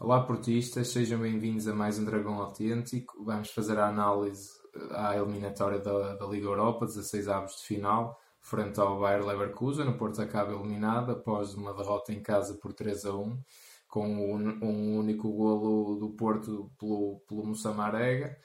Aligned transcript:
Olá 0.00 0.22
portistas, 0.22 0.88
sejam 0.88 1.20
bem-vindos 1.20 1.68
a 1.68 1.74
mais 1.74 1.98
um 1.98 2.06
Dragão 2.06 2.40
Autêntico. 2.40 3.22
Vamos 3.22 3.50
fazer 3.50 3.78
a 3.78 3.86
análise 3.86 4.48
à 4.92 5.14
eliminatória 5.14 5.78
da, 5.78 6.14
da 6.14 6.24
Liga 6.24 6.46
Europa, 6.46 6.86
16 6.86 7.28
avos 7.28 7.56
de 7.56 7.66
final, 7.66 8.18
frente 8.40 8.80
ao 8.80 8.98
Bayer 8.98 9.22
Leverkusen. 9.22 9.86
O 9.86 9.98
Porto 9.98 10.22
acaba 10.22 10.54
eliminado 10.54 11.12
após 11.12 11.52
uma 11.52 11.74
derrota 11.74 12.14
em 12.14 12.22
casa 12.22 12.54
por 12.54 12.72
3 12.72 13.04
a 13.04 13.14
1, 13.14 13.42
com 13.88 14.08
um, 14.08 14.64
um 14.64 14.96
único 14.96 15.30
golo 15.30 15.96
do 15.96 16.08
Porto 16.16 16.72
pelo, 16.78 17.20
pelo 17.28 17.44
Moussa 17.44 17.70
Marega. 17.70 18.38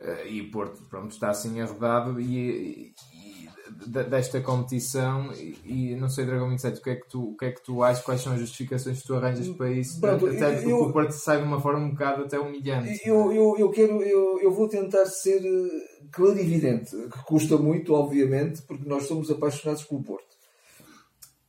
Uh, 0.00 0.28
e 0.28 0.40
o 0.42 0.50
Porto 0.52 0.88
pronto, 0.88 1.10
está 1.10 1.30
assim 1.30 1.60
arredado 1.60 2.20
e, 2.20 2.94
e, 3.12 3.39
desta 3.86 4.40
competição 4.40 5.32
e, 5.32 5.92
e, 5.92 5.96
não 5.96 6.08
sei 6.08 6.26
Dragão 6.26 6.50
27 6.50 6.78
o 6.78 6.82
que 6.82 6.90
é 6.90 6.96
que 6.96 7.08
tu, 7.08 7.30
o 7.30 7.36
que 7.36 7.44
é 7.44 7.52
que 7.52 7.62
tu 7.62 7.82
achas, 7.82 8.04
quais 8.04 8.20
são 8.20 8.32
as 8.32 8.40
justificações 8.40 9.00
que 9.00 9.06
tu 9.06 9.14
arranjas 9.14 9.48
para 9.48 9.70
isso? 9.70 10.00
Pronto, 10.00 10.26
até 10.26 10.52
porque 10.52 10.72
eu, 10.72 10.82
o 10.82 10.92
Porto 10.92 11.12
sai 11.12 11.38
de 11.38 11.44
uma 11.44 11.60
forma 11.60 11.80
um 11.80 11.90
bocado 11.90 12.24
até 12.24 12.38
humilhante 12.38 13.00
eu, 13.04 13.32
eu, 13.32 13.56
eu 13.58 13.70
quero 13.70 14.02
eu, 14.02 14.40
eu 14.40 14.52
vou 14.52 14.68
tentar 14.68 15.06
ser 15.06 15.42
eh, 15.44 16.08
clarividente 16.10 16.90
que 16.90 17.24
custa 17.24 17.56
muito 17.56 17.94
obviamente 17.94 18.62
porque 18.62 18.88
nós 18.88 19.04
somos 19.04 19.30
apaixonados 19.30 19.84
pelo 19.84 20.02
Porto. 20.02 20.30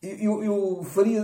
Eu, 0.02 0.44
eu 0.44 0.84
faria 0.84 1.22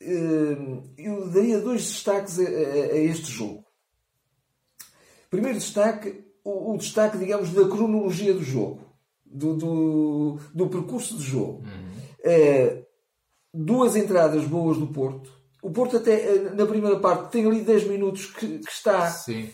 eh, 0.00 0.56
eu 0.96 1.28
daria 1.28 1.60
dois 1.60 1.82
destaques 1.82 2.38
a, 2.38 2.42
a, 2.42 2.46
a 2.46 2.98
este 2.98 3.30
jogo. 3.30 3.64
Primeiro 5.28 5.58
destaque, 5.58 6.24
o, 6.42 6.72
o, 6.72 6.78
destaque, 6.78 7.18
digamos, 7.18 7.52
da 7.52 7.68
cronologia 7.68 8.32
do 8.34 8.42
jogo, 8.42 8.80
do, 9.30 9.54
do, 9.54 10.38
do 10.52 10.68
percurso 10.68 11.14
do 11.14 11.22
jogo. 11.22 11.62
Uhum. 11.62 11.90
É, 12.22 12.84
duas 13.54 13.96
entradas 13.96 14.44
boas 14.44 14.76
do 14.76 14.88
Porto. 14.88 15.30
O 15.62 15.70
Porto 15.70 15.98
até 15.98 16.12
eh, 16.12 16.50
na 16.54 16.66
primeira 16.66 16.98
parte 16.98 17.30
tem 17.30 17.46
ali 17.46 17.60
10 17.60 17.84
minutos 17.88 18.26
que, 18.26 18.58
que 18.58 18.70
está. 18.70 19.10
Sim, 19.10 19.50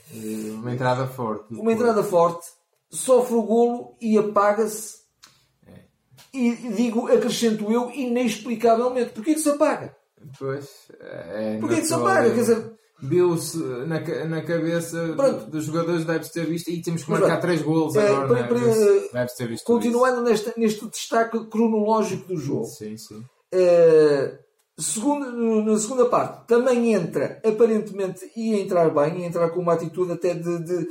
uma 0.55 0.73
entrada 0.73 1.07
forte. 1.09 1.53
Uma 1.53 1.73
entrada 1.73 2.03
forte, 2.03 2.47
sofre 2.91 3.35
o 3.35 3.43
golo 3.43 3.97
e 4.01 4.17
apaga-se. 4.17 4.99
É. 5.67 5.81
E 6.33 6.55
digo, 6.75 7.09
acrescento 7.09 7.71
eu, 7.73 7.91
inexplicavelmente. 7.91 9.11
Porquê 9.11 9.35
que 9.35 9.41
se 9.41 9.51
apaga? 9.51 9.97
Pois, 10.39 10.69
é 11.01 11.59
Porquê 11.59 11.77
que 11.77 11.87
se 11.87 11.95
apaga? 11.95 12.31
Quer 12.31 12.41
dizer, 12.41 12.73
viu-se 13.01 13.59
na, 13.59 14.01
na 14.27 14.43
cabeça 14.43 15.13
Pronto. 15.17 15.51
dos 15.51 15.65
jogadores 15.67 16.05
deve 16.05 16.29
ter 16.31 16.47
visto 16.47 16.71
e 16.71 16.81
temos 16.81 17.05
que 17.05 17.11
marcar 17.11 17.41
três 17.41 17.61
golos 17.63 17.95
é, 17.95 18.09
agora 18.09 18.29
para, 18.29 18.47
para, 18.47 18.59
deve 18.59 19.35
ter 19.37 19.49
visto 19.49 19.65
continuando 19.65 20.23
neste, 20.23 20.59
neste 20.59 20.89
destaque 20.89 21.45
cronológico 21.47 22.29
do 22.29 22.37
jogo. 22.37 22.65
Sim, 22.65 22.97
sim. 22.97 23.23
Segundo, 24.79 25.63
na 25.63 25.79
segunda 25.79 26.05
parte 26.05 26.47
também 26.47 26.93
entra 26.93 27.41
aparentemente 27.43 28.31
ia 28.37 28.61
entrar 28.61 28.91
bem 28.91 29.21
ia 29.21 29.27
entrar 29.27 29.49
com 29.49 29.61
uma 29.61 29.73
atitude 29.73 30.13
até 30.13 30.35
de, 30.35 30.59
de, 30.59 30.89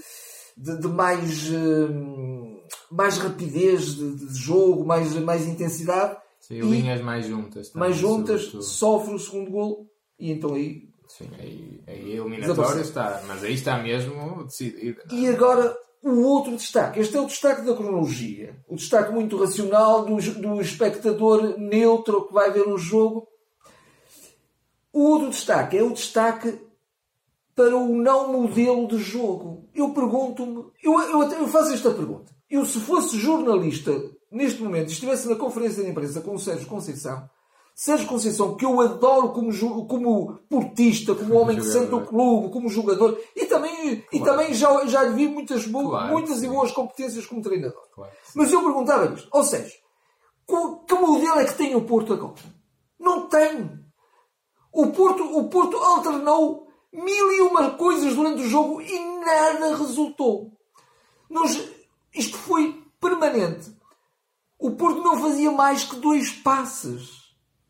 de, 0.57 0.79
de 0.79 0.87
mais 0.87 1.51
uh, 1.51 2.63
mais 2.91 3.19
rapidez 3.19 3.93
de, 3.93 4.15
de, 4.15 4.35
jogo 4.35 4.83
mais, 4.83 5.13
mais 5.17 5.47
intensidade. 5.47 6.17
Sim, 6.39 6.55
e 6.55 6.61
linhas 6.61 6.99
mais 7.01 7.27
juntas 7.27 7.69
também, 7.69 7.89
mais 7.89 8.01
juntas 8.01 8.45
sofre 8.61 9.13
o 9.13 9.19
segundo 9.19 9.51
gol 9.51 9.87
e 10.19 10.31
então 10.31 10.55
aí 10.55 10.89
Sim, 11.07 11.29
aí, 11.39 11.81
aí 11.87 12.13
a 12.13 12.15
eliminatória 12.15 12.81
está, 12.81 13.21
mas 13.27 13.43
aí 13.43 13.53
está 13.53 13.77
mesmo 13.77 14.43
decidido. 14.43 15.01
E 15.11 15.27
agora 15.27 15.75
o 16.05 16.21
outro 16.21 16.55
destaque. 16.55 16.99
Este 16.99 17.17
é 17.17 17.19
o 17.19 17.25
destaque 17.25 17.63
da 17.63 17.75
cronologia. 17.75 18.55
O 18.67 18.75
destaque 18.75 19.11
muito 19.11 19.37
racional 19.37 20.05
do, 20.05 20.15
do 20.15 20.61
espectador 20.61 21.57
neutro 21.57 22.27
que 22.27 22.33
vai 22.33 22.51
ver 22.51 22.67
um 22.67 22.77
jogo. 22.77 23.27
O 24.93 25.01
outro 25.01 25.29
destaque 25.29 25.77
é 25.77 25.83
o 25.83 25.91
destaque 25.91 26.59
para 27.55 27.75
o 27.75 27.95
não 27.95 28.31
modelo 28.31 28.87
de 28.87 28.97
jogo. 28.97 29.67
Eu 29.73 29.93
pergunto-me, 29.93 30.65
eu, 30.83 30.99
eu, 30.99 31.21
eu 31.31 31.47
faço 31.47 31.73
esta 31.73 31.89
pergunta. 31.89 32.31
Eu, 32.49 32.65
se 32.65 32.79
fosse 32.79 33.17
jornalista 33.17 33.91
neste 34.31 34.61
momento, 34.61 34.91
estivesse 34.91 35.27
na 35.27 35.35
conferência 35.35 35.83
de 35.83 35.89
imprensa 35.89 36.21
com 36.21 36.35
o 36.35 36.39
Sérgio 36.39 36.67
Conceição, 36.67 37.27
Sérgio 37.75 38.07
Conceição, 38.07 38.55
que 38.55 38.63
eu 38.63 38.79
adoro 38.79 39.33
como, 39.33 39.51
como 39.85 40.39
portista, 40.49 41.13
como 41.13 41.35
homem 41.35 41.57
que 41.57 41.63
sente 41.65 41.93
o 41.93 42.05
clube, 42.05 42.49
como 42.49 42.69
jogador, 42.69 43.21
e 43.35 43.45
também, 43.47 43.75
claro. 43.75 44.05
e 44.13 44.19
também 44.21 44.53
já, 44.53 44.85
já 44.85 45.03
lhe 45.03 45.13
vi 45.13 45.27
muitas, 45.27 45.65
claro, 45.65 46.13
muitas 46.13 46.41
e 46.41 46.47
boas 46.47 46.71
competências 46.71 47.25
como 47.25 47.41
treinador. 47.41 47.85
Claro, 47.93 48.13
Mas 48.33 48.49
eu 48.53 48.63
perguntava-lhes, 48.63 49.27
ou 49.29 49.43
seja, 49.43 49.73
que 50.87 50.95
modelo 50.95 51.39
é 51.39 51.43
que 51.43 51.55
tem 51.55 51.75
o 51.75 51.83
Porto 51.83 52.13
agora? 52.13 52.35
Não 52.97 53.27
tem. 53.27 53.69
O 54.71 54.87
Porto, 54.87 55.23
o 55.37 55.49
Porto 55.49 55.75
alternou 55.75 56.69
mil 56.93 57.31
e 57.33 57.41
uma 57.41 57.71
coisas 57.71 58.15
durante 58.15 58.41
o 58.41 58.47
jogo 58.47 58.81
e 58.81 59.19
nada 59.19 59.75
resultou. 59.75 60.49
Nós, 61.29 61.61
isto 62.13 62.37
foi 62.37 62.81
permanente. 63.01 63.75
O 64.57 64.71
Porto 64.71 65.03
não 65.03 65.19
fazia 65.19 65.51
mais 65.51 65.83
que 65.83 65.97
dois 65.97 66.31
passes 66.31 67.24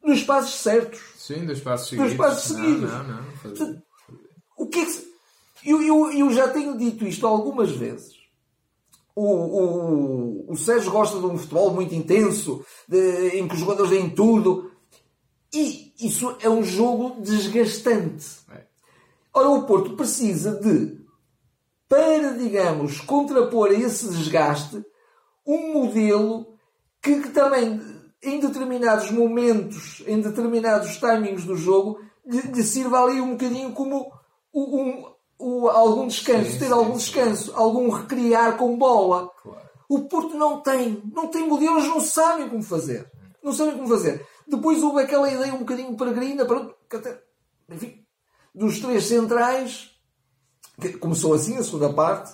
nos 0.06 0.24
passos 0.24 0.62
certos. 0.62 1.02
Sim, 1.18 1.46
dos 1.46 1.60
passos 1.60 1.90
seguidos. 1.90 2.12
Dos 2.12 2.18
passos 2.18 2.44
seguidos. 2.56 2.92
Não, 2.92 3.04
não, 3.04 3.24
não. 3.66 3.84
O 4.58 4.68
que 4.68 4.80
é 4.80 4.86
que 4.86 4.92
se... 4.92 5.08
eu, 5.66 5.82
eu, 5.82 6.12
eu 6.12 6.32
já 6.32 6.48
tenho 6.48 6.78
dito 6.78 7.06
isto 7.06 7.26
algumas 7.26 7.72
vezes. 7.72 8.14
O, 9.16 9.24
o, 9.24 10.52
o 10.52 10.58
Sérgio 10.58 10.92
gosta 10.92 11.18
de 11.20 11.26
um 11.26 11.38
futebol 11.38 11.72
muito 11.72 11.96
intenso, 11.96 12.64
de, 12.88 13.30
em 13.30 13.48
que 13.48 13.54
os 13.54 13.60
jogadores 13.60 13.92
deem 13.92 14.10
tudo. 14.10 14.72
E 15.54 15.94
isso 16.00 16.36
é 16.42 16.50
um 16.50 16.64
jogo 16.64 17.22
desgastante. 17.22 18.26
É. 18.52 18.66
Ora, 19.34 19.50
o 19.50 19.64
Porto 19.64 19.96
precisa 19.96 20.52
de, 20.60 21.00
para, 21.88 22.34
digamos, 22.34 23.00
contrapor 23.02 23.70
a 23.70 23.74
esse 23.74 24.10
desgaste, 24.10 24.84
um 25.46 25.74
modelo 25.74 26.58
que, 27.02 27.22
que 27.22 27.30
também 27.30 27.95
em 28.26 28.40
determinados 28.40 29.12
momentos, 29.12 30.04
em 30.08 30.20
determinados 30.20 30.98
timings 30.98 31.46
do 31.46 31.56
jogo, 31.56 32.00
lhe, 32.26 32.42
lhe 32.42 32.64
sirva 32.64 33.04
ali 33.04 33.22
um 33.22 33.32
bocadinho 33.32 33.72
como 33.72 34.12
um, 34.54 35.06
um, 35.40 35.68
algum 35.68 36.08
descanso, 36.08 36.52
sim, 36.52 36.60
ter 36.60 36.68
sim, 36.68 36.74
algum 36.74 36.98
descanso, 36.98 37.46
sim. 37.46 37.52
algum 37.56 37.90
recriar 37.90 38.58
com 38.58 38.78
bola. 38.78 39.30
Claro. 39.42 39.66
O 39.88 40.08
Porto 40.08 40.36
não 40.36 40.62
tem, 40.62 41.02
não 41.14 41.28
tem 41.28 41.48
modelos, 41.48 41.88
não 41.88 42.02
sabem 42.02 42.50
como 42.50 42.64
fazer. 42.64 43.10
Não 43.44 43.54
sabem 43.54 43.76
como 43.76 43.88
fazer. 43.88 44.26
Depois 44.48 44.82
houve 44.82 45.02
aquela 45.02 45.32
ideia 45.32 45.54
um 45.54 45.60
bocadinho 45.60 45.96
peregrina, 45.96 46.46
enfim, 47.70 48.04
dos 48.54 48.80
três 48.80 49.06
centrais, 49.06 49.92
que 50.80 50.94
começou 50.94 51.34
assim 51.34 51.58
a 51.58 51.64
segunda 51.64 51.94
parte, 51.94 52.34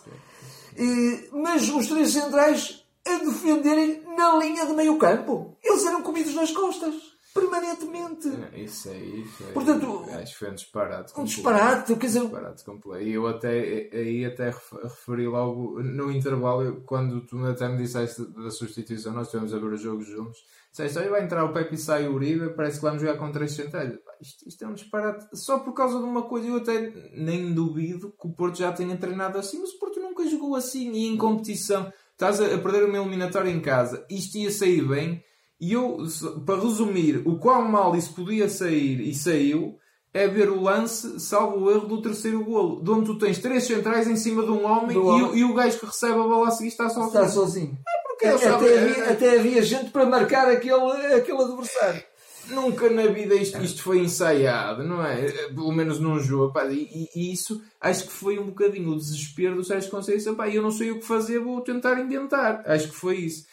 e, 0.77 1.29
mas 1.33 1.69
os 1.69 1.87
três 1.87 2.11
centrais 2.11 2.80
a 3.07 3.17
defenderem 3.17 4.03
na 4.15 4.35
linha 4.37 4.65
de 4.65 4.73
meio 4.73 4.97
campo. 4.97 5.57
Eles 5.63 5.85
eram 5.85 6.01
comidos 6.03 6.35
nas 6.35 6.51
costas. 6.51 7.11
Permanentemente. 7.33 8.27
Isso 8.55 8.89
aí 8.89 9.23
foi, 9.23 9.53
Portanto, 9.53 10.05
acho 10.09 10.33
que 10.33 10.39
foi 10.39 10.49
um 10.49 10.55
disparate. 10.55 11.13
Um 11.17 11.23
disparate, 11.23 11.95
quer 11.95 12.07
dizer. 12.07 12.19
disparate 12.19 12.65
completo. 12.65 13.03
E 13.05 13.13
eu 13.13 13.25
até, 13.25 13.89
aí 13.93 14.25
até 14.25 14.53
referi 14.83 15.27
logo 15.27 15.81
no 15.81 16.11
intervalo, 16.11 16.81
quando 16.85 17.25
tu 17.25 17.37
até 17.45 17.69
me 17.69 17.77
disseste 17.77 18.25
da 18.33 18.51
substituição, 18.51 19.13
nós 19.13 19.27
estivemos 19.27 19.53
a 19.53 19.59
ver 19.59 19.71
os 19.73 19.81
jogos 19.81 20.07
juntos. 20.07 20.39
Disseste, 20.71 20.99
aí 20.99 21.07
vai 21.07 21.23
entrar 21.23 21.45
o 21.45 21.53
Pepe 21.53 21.75
e 21.75 21.77
sai 21.77 22.07
o 22.07 22.15
Uribe, 22.15 22.53
parece 22.53 22.77
que 22.77 22.85
vamos 22.85 23.01
jogar 23.01 23.17
com 23.17 23.31
três 23.31 23.53
centrais. 23.53 23.93
Isto, 24.21 24.47
isto 24.47 24.65
é 24.65 24.67
um 24.67 24.73
disparate. 24.73 25.25
Só 25.33 25.59
por 25.59 25.73
causa 25.73 25.99
de 25.99 26.03
uma 26.03 26.23
coisa, 26.23 26.47
eu 26.47 26.57
até 26.57 26.93
nem 27.15 27.53
duvido 27.53 28.11
que 28.11 28.27
o 28.27 28.33
Porto 28.33 28.57
já 28.57 28.73
tenha 28.73 28.97
treinado 28.97 29.37
assim, 29.37 29.59
mas 29.59 29.71
o 29.71 29.79
Porto 29.79 30.01
nunca 30.01 30.27
jogou 30.27 30.53
assim 30.53 30.91
e 30.91 31.07
em 31.07 31.17
competição 31.17 31.91
estás 32.21 32.39
a 32.39 32.57
perder 32.59 32.85
uma 32.85 32.99
eliminatória 32.99 33.49
em 33.49 33.59
casa, 33.59 34.05
isto 34.07 34.37
ia 34.37 34.51
sair 34.51 34.87
bem, 34.87 35.23
e 35.59 35.73
eu, 35.73 35.97
para 36.45 36.61
resumir, 36.61 37.23
o 37.25 37.39
quão 37.39 37.63
mal 37.63 37.95
isso 37.95 38.13
podia 38.13 38.47
sair 38.47 39.01
e 39.01 39.13
saiu, 39.13 39.75
é 40.13 40.27
ver 40.27 40.49
o 40.49 40.61
lance, 40.61 41.19
salvo 41.19 41.65
o 41.65 41.71
erro, 41.71 41.87
do 41.87 42.01
terceiro 42.01 42.43
golo, 42.43 42.83
de 42.83 42.91
onde 42.91 43.05
tu 43.05 43.17
tens 43.17 43.39
três 43.39 43.63
centrais 43.63 44.07
em 44.07 44.15
cima 44.15 44.43
de 44.43 44.51
um 44.51 44.65
homem, 44.65 44.95
e, 44.95 44.99
o, 44.99 45.35
e, 45.35 45.43
o 45.43 45.53
gajo 45.53 45.79
que 45.79 45.85
recebe 45.85 46.13
a 46.13 46.23
bola 46.23 46.49
a 46.49 46.51
seguir 46.51 46.69
está 46.69 46.89
sozinho. 46.89 47.07
Está 47.07 47.27
sozinho. 47.27 47.77
É 47.87 48.07
porque 48.07 48.25
até, 48.27 48.79
havia, 48.79 49.11
até 49.11 49.39
havia 49.39 49.63
gente 49.63 49.89
para 49.89 50.05
marcar 50.05 50.47
aquele, 50.47 51.15
aquele 51.15 51.41
adversário. 51.41 52.03
Nunca 52.49 52.89
na 52.89 53.07
vida 53.07 53.35
isto, 53.35 53.61
isto 53.63 53.83
foi 53.83 53.99
ensaiado, 53.99 54.83
não 54.83 55.05
é? 55.05 55.31
Pelo 55.49 55.71
menos 55.71 55.99
num 55.99 56.19
jogo. 56.19 56.53
Pá, 56.53 56.65
e, 56.65 57.09
e, 57.15 57.31
isso 57.31 57.61
acho 57.79 58.05
que 58.05 58.11
foi 58.11 58.39
um 58.39 58.47
bocadinho 58.47 58.91
o 58.91 58.97
desespero 58.97 59.55
do 59.55 59.63
Sérgio 59.63 59.91
Conceição. 59.91 60.35
Pá, 60.35 60.49
eu 60.49 60.61
não 60.61 60.71
sei 60.71 60.91
o 60.91 60.99
que 60.99 61.05
fazer, 61.05 61.39
vou 61.39 61.61
tentar 61.61 61.99
inventar. 61.99 62.63
Acho 62.65 62.89
que 62.89 62.95
foi 62.95 63.17
isso. 63.17 63.45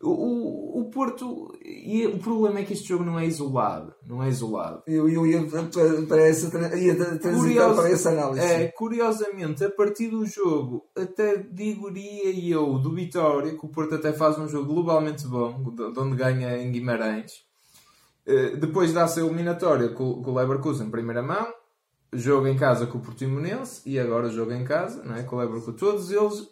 O, 0.00 0.80
o, 0.80 0.90
Porto. 0.90 1.56
E 1.64 2.06
o 2.06 2.18
problema 2.18 2.60
é 2.60 2.64
que 2.64 2.74
este 2.74 2.88
jogo 2.88 3.04
não 3.04 3.18
é 3.18 3.26
isolado. 3.26 3.94
Não 4.06 4.22
é 4.22 4.28
isolado. 4.28 4.82
Eu, 4.86 5.08
eu 5.08 5.26
ia 5.26 5.42
para, 6.06 6.22
essa, 6.22 6.46
ia 6.76 6.94
transitar 7.18 7.74
para 7.74 7.90
essa 7.90 8.10
análise. 8.10 8.46
É, 8.46 8.68
curiosamente, 8.68 9.64
a 9.64 9.70
partir 9.70 10.08
do 10.08 10.26
jogo, 10.26 10.84
até 10.94 11.38
digoria 11.38 12.30
eu 12.50 12.78
do 12.78 12.94
Vitória, 12.94 13.56
que 13.56 13.64
o 13.64 13.70
Porto 13.70 13.94
até 13.94 14.12
faz 14.12 14.38
um 14.38 14.48
jogo 14.48 14.74
globalmente 14.74 15.26
bom, 15.26 15.72
de 15.72 15.98
onde 15.98 16.16
ganha 16.16 16.58
em 16.58 16.70
Guimarães. 16.70 17.45
Eh, 18.26 18.56
depois 18.56 18.92
dá-se 18.92 19.20
a 19.20 19.24
eliminatória 19.24 19.90
com, 19.90 20.20
com 20.22 20.32
o 20.32 20.34
Leverkusen, 20.34 20.90
primeira 20.90 21.22
mão. 21.22 21.46
jogo 22.12 22.48
em 22.48 22.56
casa 22.56 22.86
com 22.86 22.98
o 22.98 23.00
Portimonense 23.00 23.82
e 23.88 23.98
agora 23.98 24.28
jogo 24.28 24.52
em 24.52 24.64
casa, 24.64 25.02
não 25.04 25.14
é? 25.14 25.22
com 25.22 25.36
o 25.36 25.38
Leverkusen. 25.38 25.74
Todos 25.74 26.10
eles, 26.10 26.48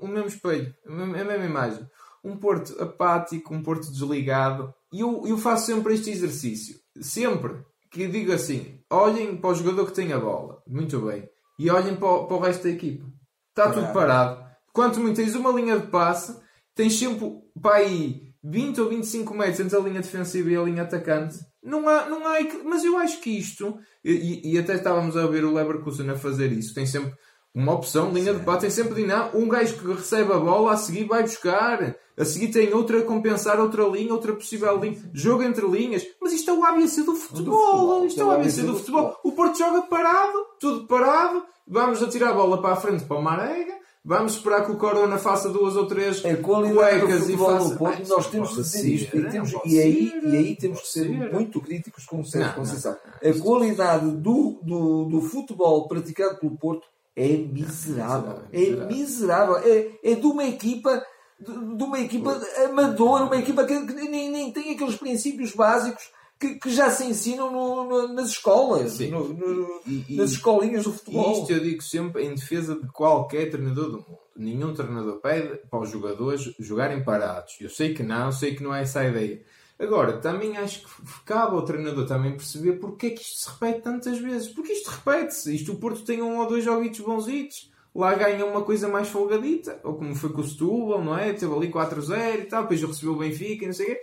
o 0.00 0.06
mesmo 0.06 0.28
espelho, 0.28 0.74
a 0.86 0.90
mesma 0.90 1.44
imagem. 1.44 1.86
Um 2.24 2.36
Porto 2.36 2.80
apático, 2.82 3.54
um 3.54 3.62
Porto 3.62 3.90
desligado. 3.90 4.74
E 4.92 5.00
eu, 5.00 5.24
eu 5.26 5.36
faço 5.36 5.66
sempre 5.66 5.94
este 5.94 6.10
exercício. 6.10 6.76
Sempre. 7.00 7.56
Que 7.90 8.06
digo 8.06 8.32
assim, 8.32 8.80
olhem 8.90 9.36
para 9.36 9.50
o 9.50 9.54
jogador 9.54 9.86
que 9.86 9.94
tem 9.94 10.12
a 10.12 10.18
bola. 10.18 10.62
Muito 10.66 10.98
bem. 11.00 11.28
E 11.58 11.70
olhem 11.70 11.96
para 11.96 12.08
o, 12.08 12.26
para 12.26 12.36
o 12.36 12.40
resto 12.40 12.64
da 12.64 12.70
equipa. 12.70 13.06
Está 13.50 13.70
tudo 13.70 13.92
parado. 13.92 14.46
Quanto 14.72 15.00
muito 15.00 15.16
tens 15.16 15.34
uma 15.34 15.50
linha 15.50 15.78
de 15.78 15.86
passe, 15.88 16.38
tens 16.74 16.98
sempre 16.98 17.40
para 17.60 17.76
aí 17.76 18.27
20 18.42 18.80
ou 18.80 18.88
25 18.88 19.34
metros 19.34 19.60
entre 19.60 19.76
a 19.76 19.80
linha 19.80 20.00
defensiva 20.00 20.50
e 20.50 20.56
a 20.56 20.62
linha 20.62 20.82
atacante. 20.82 21.38
Não 21.62 21.88
há, 21.88 22.08
não 22.08 22.26
há, 22.26 22.38
mas 22.64 22.84
eu 22.84 22.96
acho 22.96 23.20
que 23.20 23.30
isto, 23.30 23.76
e, 24.04 24.52
e 24.52 24.58
até 24.58 24.74
estávamos 24.74 25.16
a 25.16 25.26
ver 25.26 25.44
o 25.44 25.52
Leverkusen 25.52 26.08
a 26.10 26.16
fazer 26.16 26.52
isso, 26.52 26.74
tem 26.74 26.86
sempre 26.86 27.12
uma 27.54 27.74
opção, 27.74 28.12
linha 28.12 28.32
Sim. 28.32 28.38
de 28.38 28.44
passe, 28.44 28.60
tem 28.60 28.70
sempre 28.70 28.94
de 28.94 29.06
não, 29.06 29.30
um 29.34 29.48
gajo 29.48 29.76
que 29.76 29.86
recebe 29.92 30.32
a 30.32 30.38
bola, 30.38 30.72
a 30.72 30.76
seguir 30.76 31.04
vai 31.04 31.22
buscar, 31.22 31.96
a 32.16 32.24
seguir 32.24 32.48
tem 32.48 32.72
outra 32.72 33.00
a 33.00 33.04
compensar, 33.04 33.58
outra 33.58 33.82
linha, 33.84 34.12
outra 34.12 34.32
possível 34.32 34.78
linha, 34.78 34.98
jogo 35.12 35.42
entre 35.42 35.66
linhas, 35.66 36.06
mas 36.20 36.32
isto 36.32 36.50
é 36.50 36.54
o 36.54 36.64
ABC 36.64 37.02
do 37.02 37.16
futebol, 37.16 38.04
isto 38.06 38.20
é 38.20 38.24
o 38.24 38.30
ABC 38.30 38.62
do 38.62 38.76
futebol. 38.76 39.16
O 39.24 39.32
Porto 39.32 39.58
joga 39.58 39.82
parado, 39.82 40.38
tudo 40.60 40.86
parado, 40.86 41.44
vamos 41.66 42.02
atirar 42.02 42.30
a 42.30 42.34
bola 42.34 42.62
para 42.62 42.74
a 42.74 42.76
frente 42.76 43.04
para 43.04 43.16
o 43.16 43.22
Marega, 43.22 43.74
Vamos 44.04 44.36
esperar 44.36 44.64
que 44.64 44.72
o 44.72 44.76
Corona 44.76 45.18
faça 45.18 45.48
duas 45.50 45.76
ou 45.76 45.86
três 45.86 46.24
a 46.24 46.36
cuecas 46.36 47.28
e 47.28 47.36
faça... 47.36 47.76
Porto, 47.76 48.08
nós 48.08 48.26
temos 48.28 48.50
que 48.50 48.62
dizer 48.62 48.88
isto. 48.88 49.16
E, 49.16 49.28
temos, 49.28 49.52
e, 49.64 49.78
aí, 49.78 50.12
e 50.24 50.36
aí 50.36 50.56
temos 50.56 50.80
que 50.80 50.88
ser 50.88 51.08
muito 51.32 51.60
críticos 51.60 52.06
com 52.06 52.20
o 52.20 52.24
Sérgio 52.24 52.54
Conceição. 52.54 52.96
A 53.22 53.42
qualidade 53.42 54.10
do, 54.10 54.60
do, 54.62 55.04
do 55.04 55.20
futebol 55.20 55.86
praticado 55.88 56.38
pelo 56.38 56.56
Porto 56.56 56.86
é 57.14 57.28
miserável. 57.28 58.42
É 58.52 58.70
miserável. 58.86 59.56
É, 59.58 59.90
é 60.04 60.14
de 60.14 60.26
uma 60.26 60.44
equipa 60.44 61.04
de 61.40 61.84
uma 61.84 62.00
equipa 62.00 62.40
amadora, 62.64 63.24
uma 63.24 63.36
equipa 63.36 63.64
que 63.64 63.78
nem, 63.78 64.28
nem 64.28 64.52
tem 64.52 64.74
aqueles 64.74 64.96
princípios 64.96 65.52
básicos 65.52 66.10
que, 66.38 66.54
que 66.54 66.70
já 66.70 66.90
se 66.90 67.04
ensinam 67.04 67.50
no, 67.50 67.84
no, 67.84 68.14
nas 68.14 68.30
escolas, 68.30 68.98
no, 69.00 69.80
e, 69.86 70.16
nas 70.16 70.30
escolinhas 70.32 70.84
do 70.84 70.92
futebol. 70.92 71.30
E 71.30 71.40
isto 71.40 71.52
eu 71.52 71.60
digo 71.60 71.82
sempre 71.82 72.24
em 72.24 72.34
defesa 72.34 72.76
de 72.76 72.86
qualquer 72.88 73.50
treinador 73.50 73.90
do 73.90 73.96
mundo. 73.98 74.18
Nenhum 74.36 74.72
treinador 74.72 75.20
pede 75.20 75.58
para 75.68 75.80
os 75.80 75.90
jogadores 75.90 76.54
jogarem 76.60 77.02
parados. 77.02 77.56
Eu 77.60 77.68
sei 77.68 77.92
que 77.92 78.04
não, 78.04 78.30
sei 78.30 78.54
que 78.54 78.62
não 78.62 78.72
é 78.72 78.82
essa 78.82 79.00
a 79.00 79.08
ideia. 79.08 79.42
Agora, 79.76 80.18
também 80.18 80.56
acho 80.56 80.82
que 80.82 80.88
cabe 81.24 81.56
ao 81.56 81.64
treinador 81.64 82.06
também 82.06 82.36
perceber 82.36 82.74
porque 82.74 83.08
é 83.08 83.10
que 83.10 83.20
isto 83.20 83.38
se 83.40 83.50
repete 83.50 83.82
tantas 83.82 84.18
vezes. 84.18 84.48
Porque 84.48 84.72
isto 84.72 84.90
repete-se. 84.90 85.54
Isto 85.54 85.72
o 85.72 85.76
Porto 85.76 86.04
tem 86.04 86.22
um 86.22 86.38
ou 86.38 86.46
dois 86.46 86.64
joguitos 86.64 87.00
bonzitos. 87.00 87.70
Lá 87.92 88.14
ganha 88.14 88.44
uma 88.46 88.62
coisa 88.62 88.86
mais 88.86 89.08
folgadita. 89.08 89.80
Ou 89.82 89.94
como 89.94 90.14
foi 90.14 90.30
com 90.30 90.40
o 90.40 90.44
Setúbal, 90.44 91.02
não 91.02 91.18
é? 91.18 91.32
Teve 91.32 91.52
ali 91.52 91.68
4-0 91.68 92.40
e 92.40 92.44
tal. 92.44 92.62
Depois 92.62 92.82
recebeu 92.82 93.14
o 93.14 93.18
Benfica 93.18 93.64
e 93.64 93.66
não 93.66 93.74
sei 93.74 93.86
o 93.86 93.88
quê. 93.88 94.02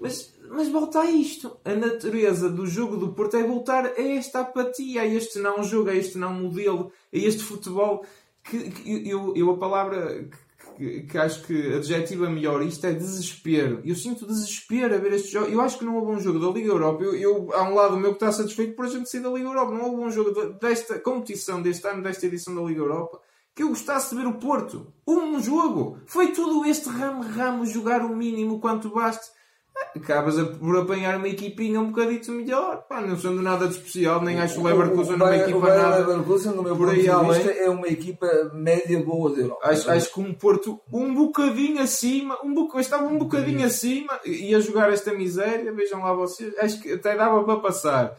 Mas, 0.00 0.34
mas 0.50 0.68
volta 0.68 1.00
a 1.00 1.10
isto. 1.10 1.58
A 1.64 1.74
natureza 1.74 2.48
do 2.48 2.66
jogo 2.66 2.96
do 2.96 3.12
Porto 3.12 3.36
é 3.36 3.42
voltar 3.42 3.86
a 3.86 4.00
esta 4.00 4.40
apatia, 4.40 5.02
a 5.02 5.06
este 5.06 5.38
não 5.38 5.62
jogo, 5.62 5.90
a 5.90 5.94
este 5.94 6.18
não 6.18 6.32
modelo, 6.32 6.92
a 7.12 7.16
este 7.16 7.42
futebol. 7.42 8.04
Que, 8.44 8.70
que 8.70 9.10
eu, 9.10 9.34
eu 9.34 9.50
a 9.50 9.58
palavra 9.58 10.28
que, 10.76 11.02
que, 11.02 11.18
acho 11.18 11.42
que 11.44 11.74
adjetiva 11.74 12.28
melhor 12.28 12.62
isto 12.62 12.86
é 12.86 12.92
desespero. 12.92 13.80
Eu 13.84 13.94
sinto 13.94 14.26
desespero 14.26 14.94
a 14.94 14.98
ver 14.98 15.14
este 15.14 15.32
jogo. 15.32 15.50
Eu 15.50 15.60
acho 15.60 15.78
que 15.78 15.84
não 15.84 15.96
houve 15.96 16.12
um 16.12 16.20
jogo 16.20 16.38
da 16.38 16.52
Liga 16.52 16.68
Europa. 16.68 17.02
Eu, 17.02 17.14
eu, 17.14 17.52
há 17.54 17.62
um 17.68 17.74
lado 17.74 17.96
meu 17.96 18.10
que 18.10 18.16
está 18.16 18.30
satisfeito 18.30 18.76
por 18.76 18.84
a 18.84 18.88
gente 18.88 19.08
sair 19.08 19.22
da 19.22 19.30
Liga 19.30 19.48
Europa. 19.48 19.72
Não 19.72 19.90
houve 19.90 20.02
um 20.02 20.10
jogo 20.10 20.52
desta 20.60 20.98
competição, 20.98 21.62
deste 21.62 21.86
ano, 21.88 22.02
desta 22.02 22.26
edição 22.26 22.54
da 22.54 22.62
Liga 22.62 22.80
Europa, 22.80 23.20
que 23.54 23.62
eu 23.62 23.68
gostasse 23.68 24.14
de 24.14 24.20
ver 24.20 24.28
o 24.28 24.34
Porto. 24.34 24.92
Um 25.06 25.40
jogo. 25.40 25.98
Foi 26.06 26.32
tudo 26.32 26.64
este 26.64 26.88
ramo-ramo 26.88 27.66
jogar 27.66 28.02
o 28.02 28.14
mínimo 28.14 28.60
quanto 28.60 28.90
baste 28.90 29.35
acabas 29.96 30.40
por 30.58 30.78
apanhar 30.78 31.16
uma 31.16 31.28
equipinha 31.28 31.80
um 31.80 31.90
bocadito 31.90 32.30
melhor. 32.32 32.84
Pá, 32.88 33.00
não 33.00 33.18
sendo 33.18 33.42
nada 33.42 33.66
de 33.66 33.74
especial, 33.74 34.22
nem 34.22 34.38
acho 34.38 34.60
o 34.60 34.64
Leverkusen 34.64 35.14
uma 35.14 35.36
equipa 35.36 35.58
o 35.58 35.60
nada. 35.60 36.04
O 36.04 36.08
Leverkusen, 36.08 36.52
no 36.52 36.62
meu 36.62 36.76
por 36.76 36.90
aí 36.90 37.06
ponto 37.06 37.24
de 37.24 37.32
vista, 37.34 37.50
é 37.52 37.70
uma 37.70 37.88
equipa 37.88 38.50
média 38.54 39.02
boa 39.02 39.32
de 39.34 39.40
Europa. 39.40 39.68
Acho, 39.68 39.90
acho 39.90 40.12
que 40.12 40.20
um 40.20 40.34
Porto 40.34 40.80
um 40.92 41.14
bocadinho 41.14 41.82
acima, 41.82 42.38
um 42.44 42.54
boc... 42.54 42.76
estava 42.76 43.06
um 43.06 43.18
bocadinho 43.18 43.64
acima 43.64 44.20
e 44.24 44.54
a 44.54 44.60
jogar 44.60 44.92
esta 44.92 45.12
miséria, 45.12 45.72
vejam 45.72 46.00
lá 46.00 46.12
vocês, 46.12 46.56
acho 46.58 46.80
que 46.80 46.92
até 46.92 47.16
dava 47.16 47.42
para 47.44 47.60
passar. 47.60 48.16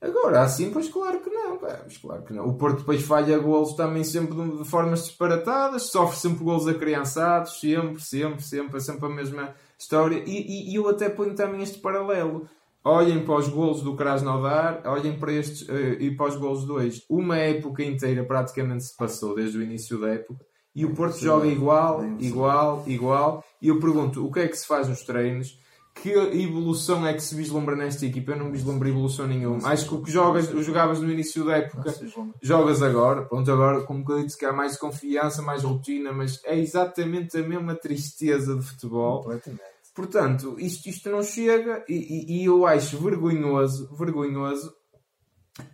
Agora, 0.00 0.42
assim, 0.42 0.70
pois 0.70 0.88
claro 0.88 1.18
que 1.18 1.28
não, 1.28 1.56
pá, 1.56 1.80
pois 1.82 1.96
claro 1.96 2.22
que 2.22 2.32
não. 2.32 2.46
O 2.46 2.54
Porto 2.54 2.78
depois 2.78 3.02
falha 3.02 3.36
golos 3.38 3.74
também 3.74 4.04
sempre 4.04 4.36
de, 4.36 4.58
de 4.58 4.64
formas 4.64 5.04
disparatadas, 5.04 5.90
sofre 5.90 6.16
sempre 6.16 6.44
golos 6.44 6.68
acriançados, 6.68 7.58
sempre, 7.58 8.00
sempre, 8.00 8.42
sempre, 8.42 8.76
é 8.76 8.80
sempre 8.80 9.06
a 9.06 9.08
mesma 9.08 9.54
história. 9.78 10.22
E, 10.26 10.70
e, 10.70 10.74
eu 10.74 10.88
até 10.88 11.08
ponho 11.08 11.34
também 11.34 11.62
este 11.62 11.78
paralelo. 11.78 12.48
Olhem 12.84 13.24
para 13.24 13.36
os 13.36 13.48
golos 13.48 13.82
do 13.82 13.96
Krasnodar, 13.96 14.82
olhem 14.86 15.18
para 15.18 15.32
estes 15.32 15.68
uh, 15.68 16.00
e 16.00 16.16
para 16.16 16.28
os 16.28 16.36
golos 16.36 16.68
hoje. 16.68 17.02
Uma 17.08 17.36
época 17.36 17.82
inteira 17.82 18.24
praticamente 18.24 18.84
se 18.84 18.96
passou 18.96 19.34
desde 19.34 19.58
o 19.58 19.62
início 19.62 20.00
da 20.00 20.08
época 20.10 20.44
e 20.74 20.84
o 20.84 20.94
Porto 20.94 21.18
joga 21.18 21.48
igual, 21.48 22.04
igual, 22.20 22.84
igual. 22.86 23.44
E 23.60 23.68
eu 23.68 23.80
pergunto, 23.80 24.24
o 24.24 24.30
que 24.30 24.40
é 24.40 24.48
que 24.48 24.56
se 24.56 24.66
faz 24.66 24.88
nos 24.88 25.02
treinos? 25.02 25.58
Que 26.02 26.10
evolução 26.10 27.06
é 27.06 27.12
que 27.12 27.20
se 27.20 27.34
vislumbra 27.34 27.74
nesta 27.74 28.06
equipa? 28.06 28.32
Eu 28.32 28.38
não 28.38 28.52
vislumbro 28.52 28.88
evolução 28.88 29.26
nenhuma. 29.26 29.68
Acho 29.68 29.88
que 29.88 29.94
o 29.94 30.02
que 30.02 30.10
jogas, 30.10 30.48
jogavas 30.64 31.00
no 31.00 31.10
início 31.10 31.44
da 31.44 31.56
época, 31.56 31.94
jogas 32.40 32.82
agora. 32.82 33.24
Pronto, 33.24 33.50
agora, 33.50 33.80
como 33.82 34.04
que 34.04 34.12
eu 34.12 34.24
disse, 34.24 34.38
que 34.38 34.44
há 34.44 34.52
mais 34.52 34.76
confiança, 34.76 35.42
mais 35.42 35.64
rotina, 35.64 36.12
mas 36.12 36.40
é 36.44 36.58
exatamente 36.58 37.36
a 37.36 37.42
mesma 37.42 37.74
tristeza 37.74 38.54
de 38.56 38.64
futebol. 38.64 39.28
Portanto, 39.94 40.54
isto, 40.58 40.88
isto 40.88 41.10
não 41.10 41.24
chega 41.24 41.84
e, 41.88 41.94
e, 41.94 42.42
e 42.42 42.44
eu 42.44 42.64
acho 42.64 42.98
vergonhoso, 42.98 43.92
vergonhoso 43.96 44.72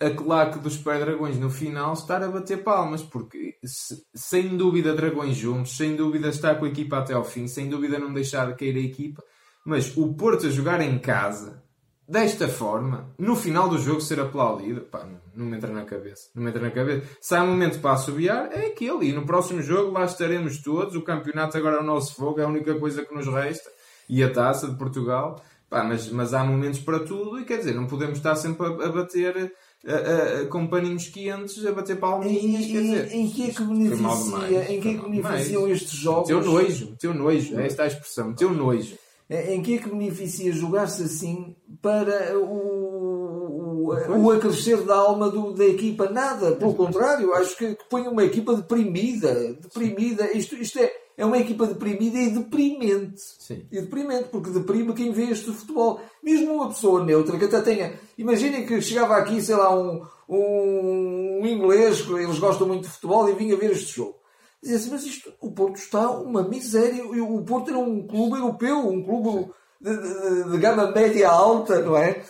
a 0.01 0.11
claque 0.11 0.59
dos 0.59 0.79
pé 0.79 0.99
dragões 0.99 1.39
no 1.39 1.51
final 1.51 1.93
estar 1.93 2.23
a 2.23 2.29
bater 2.29 2.63
palmas, 2.63 3.03
porque 3.03 3.57
se, 3.63 4.03
sem 4.15 4.57
dúvida 4.57 4.95
dragões 4.95 5.37
juntos, 5.37 5.77
sem 5.77 5.95
dúvida 5.95 6.29
estar 6.29 6.55
com 6.59 6.65
a 6.65 6.69
equipa 6.69 6.99
até 6.99 7.13
ao 7.13 7.25
fim, 7.25 7.47
sem 7.47 7.69
dúvida 7.69 7.99
não 7.99 8.13
deixar 8.13 8.47
de 8.47 8.57
cair 8.57 8.77
a 8.77 8.81
equipa, 8.81 9.23
mas 9.65 9.97
o 9.97 10.13
Porto 10.15 10.47
a 10.47 10.51
jogar 10.51 10.81
em 10.81 10.99
casa, 10.99 11.63
desta 12.07 12.49
forma, 12.49 13.13
no 13.19 13.35
final 13.35 13.69
do 13.69 13.79
jogo 13.79 14.01
ser 14.01 14.21
aplaudido, 14.21 14.83
pá, 14.83 15.09
não, 15.35 15.47
me 15.47 15.57
entra 15.57 15.73
na 15.73 15.85
cabeça. 15.85 16.29
Não 16.35 16.43
me 16.43 16.51
entra 16.51 16.63
na 16.63 16.71
cabeça. 16.71 17.07
Se 17.21 17.35
há 17.35 17.43
um 17.43 17.49
momento 17.49 17.81
para 17.81 17.93
assobiar, 17.93 18.51
é 18.53 18.67
aquele. 18.67 19.09
E 19.09 19.13
no 19.13 19.27
próximo 19.27 19.63
jogo 19.63 19.93
lá 19.93 20.05
estaremos 20.05 20.59
todos. 20.59 20.95
O 20.95 21.03
campeonato 21.03 21.57
agora 21.57 21.77
é 21.77 21.81
o 21.81 21.85
nosso 21.85 22.15
fogo, 22.15 22.41
é 22.41 22.45
a 22.45 22.49
única 22.49 22.75
coisa 22.75 23.05
que 23.05 23.15
nos 23.15 23.27
resta. 23.27 23.71
E 24.09 24.23
a 24.23 24.31
taça 24.31 24.69
de 24.69 24.77
Portugal. 24.77 25.43
Pá, 25.69 25.83
mas, 25.83 26.09
mas 26.11 26.35
há 26.35 26.45
momentos 26.45 26.79
para 26.79 27.01
tudo 27.01 27.41
e 27.41 27.45
quer 27.45 27.57
dizer, 27.57 27.75
não 27.75 27.87
podemos 27.87 28.19
estar 28.19 28.37
sempre 28.37 28.67
a, 28.67 28.69
a 28.69 28.93
bater 28.93 29.53
a, 29.87 30.43
a, 30.43 30.47
com 30.47 30.67
paninhos 30.67 31.09
quentes 31.09 31.65
a 31.65 31.73
bater 31.73 31.99
palminhas. 31.99 32.65
Em, 32.67 32.95
em, 32.95 33.23
em 33.23 33.31
que 33.31 33.45
é 33.45 33.51
que 33.51 33.65
beneficia, 33.65 34.73
em 34.73 34.81
que 34.81 34.89
é 34.91 34.95
que 34.95 35.09
beneficiam 35.09 35.67
estes 35.69 35.99
jogos? 35.99 36.29
Teu 36.29 36.43
nojo, 36.43 36.97
teu 36.97 37.15
nojo, 37.15 37.59
é 37.59 37.67
esta 37.67 37.85
a 37.85 37.87
expressão, 37.87 38.35
teu 38.35 38.53
nojo. 38.53 38.97
Em 39.29 39.63
que 39.63 39.77
é 39.77 39.79
que 39.79 39.89
beneficia 39.89 40.53
jogar-se 40.53 41.03
assim 41.03 41.57
para 41.81 42.39
o, 42.39 43.89
o, 43.89 44.23
o 44.23 44.31
acrescer 44.31 44.83
da 44.83 44.97
alma 44.97 45.31
do, 45.31 45.53
da 45.53 45.65
equipa? 45.65 46.11
Nada, 46.11 46.53
pelo 46.53 46.75
contrário, 46.75 47.33
acho 47.33 47.57
que, 47.57 47.75
que 47.75 47.89
põe 47.89 48.07
uma 48.07 48.23
equipa 48.23 48.55
deprimida. 48.55 49.55
Deprimida. 49.55 50.31
Isto, 50.37 50.57
isto 50.57 50.79
é, 50.79 50.93
é 51.17 51.25
uma 51.25 51.39
equipa 51.39 51.67
deprimida 51.67 52.19
e 52.19 52.31
deprimente. 52.33 53.23
Sim. 53.39 53.67
E 53.73 53.81
deprimente, 53.81 54.29
porque 54.29 54.51
deprime 54.51 54.93
quem 54.93 55.11
vê 55.11 55.25
este 55.31 55.51
futebol. 55.53 56.01
Mesmo 56.23 56.53
uma 56.53 56.69
pessoa 56.69 57.03
neutra 57.03 57.39
que 57.39 57.47
até 57.47 57.63
tenha. 57.63 57.95
Imaginem 58.19 58.67
que 58.67 58.83
chegava 58.83 59.17
aqui, 59.17 59.41
sei 59.41 59.57
lá, 59.57 59.75
um, 59.75 60.05
um, 60.29 61.41
um 61.41 61.47
inglês, 61.47 62.03
que 62.03 62.13
eles 62.13 62.39
gostam 62.39 62.69
muito 62.69 62.83
de 62.83 62.91
futebol, 62.91 63.27
e 63.27 63.35
vinha 63.35 63.57
ver 63.57 63.71
este 63.71 63.97
jogo 63.97 64.24
dizia 64.65 64.77
assim, 64.79 64.91
mas 64.91 65.05
isto, 65.05 65.33
o 65.41 65.53
Porto 65.53 65.77
está 65.77 66.11
uma 66.11 66.43
miséria. 66.43 67.05
O 67.05 67.45
Porto 67.45 67.71
era 67.71 67.79
um 67.79 68.07
clube 68.07 68.37
europeu, 68.37 68.79
um 68.79 69.03
clube 69.05 69.51
de, 69.81 69.97
de, 69.97 70.51
de 70.51 70.59
gama 70.59 70.91
média 70.91 71.29
alta, 71.31 71.81
não 71.81 71.97
é? 71.97 72.23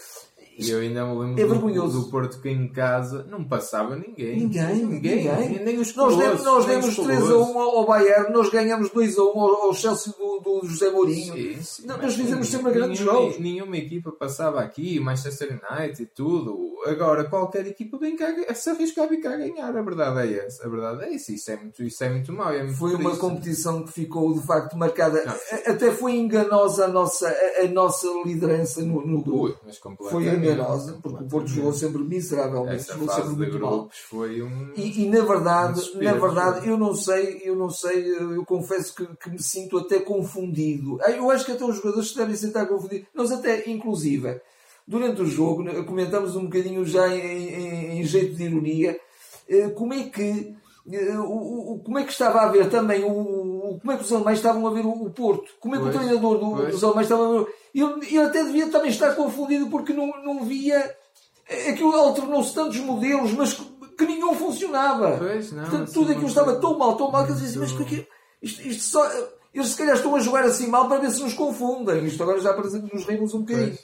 E 0.56 0.70
eu 0.70 0.80
ainda 0.80 1.04
me 1.04 1.18
lembro 1.18 1.42
é 1.42 1.46
vergonhoso. 1.46 2.04
Do, 2.04 2.11
Porto 2.11 2.40
que 2.40 2.49
em 2.49 2.68
casa 2.68 3.26
não 3.28 3.44
passava 3.44 3.96
ninguém. 3.96 4.37
Ninguém, 4.37 4.87
ninguém. 4.87 5.25
ninguém. 5.25 5.64
Nem 5.64 5.78
os 5.78 5.94
nós 5.94 6.16
demos, 6.16 6.44
nós 6.44 6.66
demos 6.66 6.96
3 6.96 7.30
a 7.30 7.38
1 7.38 7.58
ao 7.58 7.87
Bayern, 7.87 8.32
nós 8.32 8.49
ganhamos 8.50 8.90
2 8.90 9.18
a 9.18 9.23
1 9.23 9.40
ao, 9.40 9.75
Chelsea 9.75 10.12
do, 10.12 10.40
do 10.40 10.66
José 10.66 10.90
Mourinho. 10.90 11.34
Sim, 11.34 11.62
sim, 11.62 11.87
não, 11.87 11.99
nós 11.99 12.14
fizemos 12.14 12.49
sempre 12.49 12.73
grandes 12.73 12.99
jogos. 12.99 13.38
Nenhuma 13.38 13.76
equipa 13.76 14.12
passava 14.12 14.61
aqui, 14.61 15.00
Manchester 15.00 15.49
United 15.50 16.02
e 16.02 16.06
tudo. 16.06 16.75
Agora, 16.87 17.25
qualquer 17.25 17.66
equipa 17.66 17.99
vem 17.99 18.16
cá, 18.16 18.32
se 18.54 18.70
arriscar 18.70 19.08
vem 19.08 19.20
cá 19.20 19.37
ganhar. 19.37 19.76
A 19.76 19.82
verdade 19.82 20.34
é 20.34 20.46
essa. 20.46 20.66
A 20.66 20.68
verdade 20.68 21.04
é 21.04 21.14
isso. 21.14 21.32
Isso 21.32 21.50
é 21.50 21.56
muito, 21.56 21.82
isso 21.82 22.04
é 22.04 22.11
muito 22.11 22.32
mau. 22.32 22.52
É 22.52 22.62
muito 22.62 22.76
foi 22.76 22.92
triste. 22.92 23.06
uma 23.06 23.16
competição 23.16 23.82
que 23.82 23.92
ficou 23.92 24.32
de 24.34 24.46
facto 24.46 24.76
marcada. 24.76 25.25
Não. 25.25 25.73
Até 25.75 25.90
foi 25.90 26.16
enganosa 26.16 26.84
a 26.84 26.88
nossa, 26.88 27.28
a, 27.28 27.64
a 27.64 27.68
nossa 27.68 28.06
liderança 28.25 28.82
no, 28.82 29.04
no 29.04 29.25
Ui, 29.34 29.54
mas 29.64 29.78
foi 30.11 30.28
enganosa, 30.52 30.98
porque 31.02 31.24
o 31.24 31.26
Porto 31.28 31.46
jogou 31.48 31.72
sempre 31.72 32.02
miseravelmente, 32.02 32.84
jogou 32.86 33.08
sempre 33.08 33.36
muito 33.36 33.58
mal. 33.60 33.90
foi 34.08 34.42
um. 34.42 34.72
E, 34.76 35.02
e, 35.04 35.08
na 35.08 35.22
verdade, 35.24 35.80
um 35.94 36.02
na 36.02 36.12
verdade, 36.14 36.68
eu 36.68 36.78
não 36.78 36.94
sei, 36.94 37.42
eu 37.44 37.56
não 37.56 37.70
sei, 37.70 38.08
eu 38.16 38.44
confesso 38.44 38.94
que, 38.94 39.06
que 39.16 39.30
me 39.30 39.42
sinto 39.42 39.78
até 39.78 39.98
confundido. 40.00 40.98
Ah, 41.02 41.10
Eu 41.10 41.30
acho 41.30 41.44
que 41.44 41.52
até 41.52 41.64
os 41.64 41.76
jogadores 41.76 42.10
se 42.10 42.16
devem 42.16 42.36
sentar 42.36 42.66
confundidos. 42.66 43.06
Nós 43.14 43.30
até, 43.32 43.68
inclusive, 43.70 44.40
durante 44.86 45.22
o 45.22 45.26
jogo, 45.26 45.62
né, 45.62 45.82
comentamos 45.82 46.36
um 46.36 46.44
bocadinho 46.44 46.84
já 46.84 47.08
em, 47.14 47.20
em- 47.48 48.00
em 48.00 48.04
jeito 48.04 48.34
de 48.36 48.44
ironia, 48.44 48.98
eh, 49.48 49.68
como 49.70 49.94
é 49.94 50.04
que 50.04 50.54
eh, 50.92 51.16
como 51.82 51.98
é 51.98 52.04
que 52.04 52.12
estava 52.12 52.40
a 52.42 52.48
ver 52.48 52.68
também 52.68 53.02
o, 53.04 53.53
o- 53.74 53.78
como 53.80 53.92
é 53.92 53.96
que 53.96 54.04
os 54.04 54.12
alemães 54.12 54.38
estavam 54.38 54.66
a 54.66 54.70
ver 54.70 54.84
o, 54.86 54.90
o 54.90 55.10
Porto, 55.10 55.50
como 55.60 55.74
é 55.74 55.78
que 55.78 55.84
Pois, 55.84 55.94
o 55.96 55.98
treinador 55.98 56.38
do- 56.38 56.66
dos 56.70 56.84
alemães 56.84 57.04
estava 57.06 57.26
a 57.26 57.32
ver. 57.42 57.46
Ele, 57.74 58.06
ele 58.06 58.18
até 58.22 58.44
devia 58.44 58.68
também 58.68 58.90
estar 58.90 59.14
confundido 59.14 59.68
porque 59.68 59.92
não, 59.92 60.06
não 60.24 60.44
via 60.44 60.94
aquilo 61.68 61.94
alternou-se 61.94 62.54
tantos 62.54 62.78
modelos, 62.80 63.32
mas 63.32 63.52
que, 63.54 63.64
que 63.98 64.06
nenhum 64.06 64.34
funcionava. 64.34 65.16
Pois, 65.18 65.52
não, 65.52 65.62
Portanto, 65.64 65.88
tudo 65.92 66.04
aquilo 66.06 66.20
muito- 66.22 66.28
estava 66.28 66.56
tão 66.56 66.78
mal, 66.78 66.96
tão 66.96 67.10
mal 67.10 67.24
que 67.26 67.32
eu 67.32 67.36
dizia, 67.36 67.60
mas 67.60 67.72
porque 67.72 68.06
isto, 68.42 68.60
isto 68.66 68.82
só. 68.84 69.10
Eles 69.52 69.68
se 69.68 69.76
calhar 69.76 69.94
estão 69.94 70.16
a 70.16 70.20
jogar 70.20 70.42
assim 70.44 70.66
mal 70.66 70.88
para 70.88 70.98
ver 71.00 71.10
se 71.12 71.22
nos 71.22 71.32
confundem. 71.34 72.04
Isto 72.06 72.22
agora 72.24 72.40
já 72.40 72.52
parece 72.54 72.80
que 72.80 72.92
nos 72.94 73.04
rimos 73.06 73.32
um 73.34 73.40
bocadinho. 73.40 73.78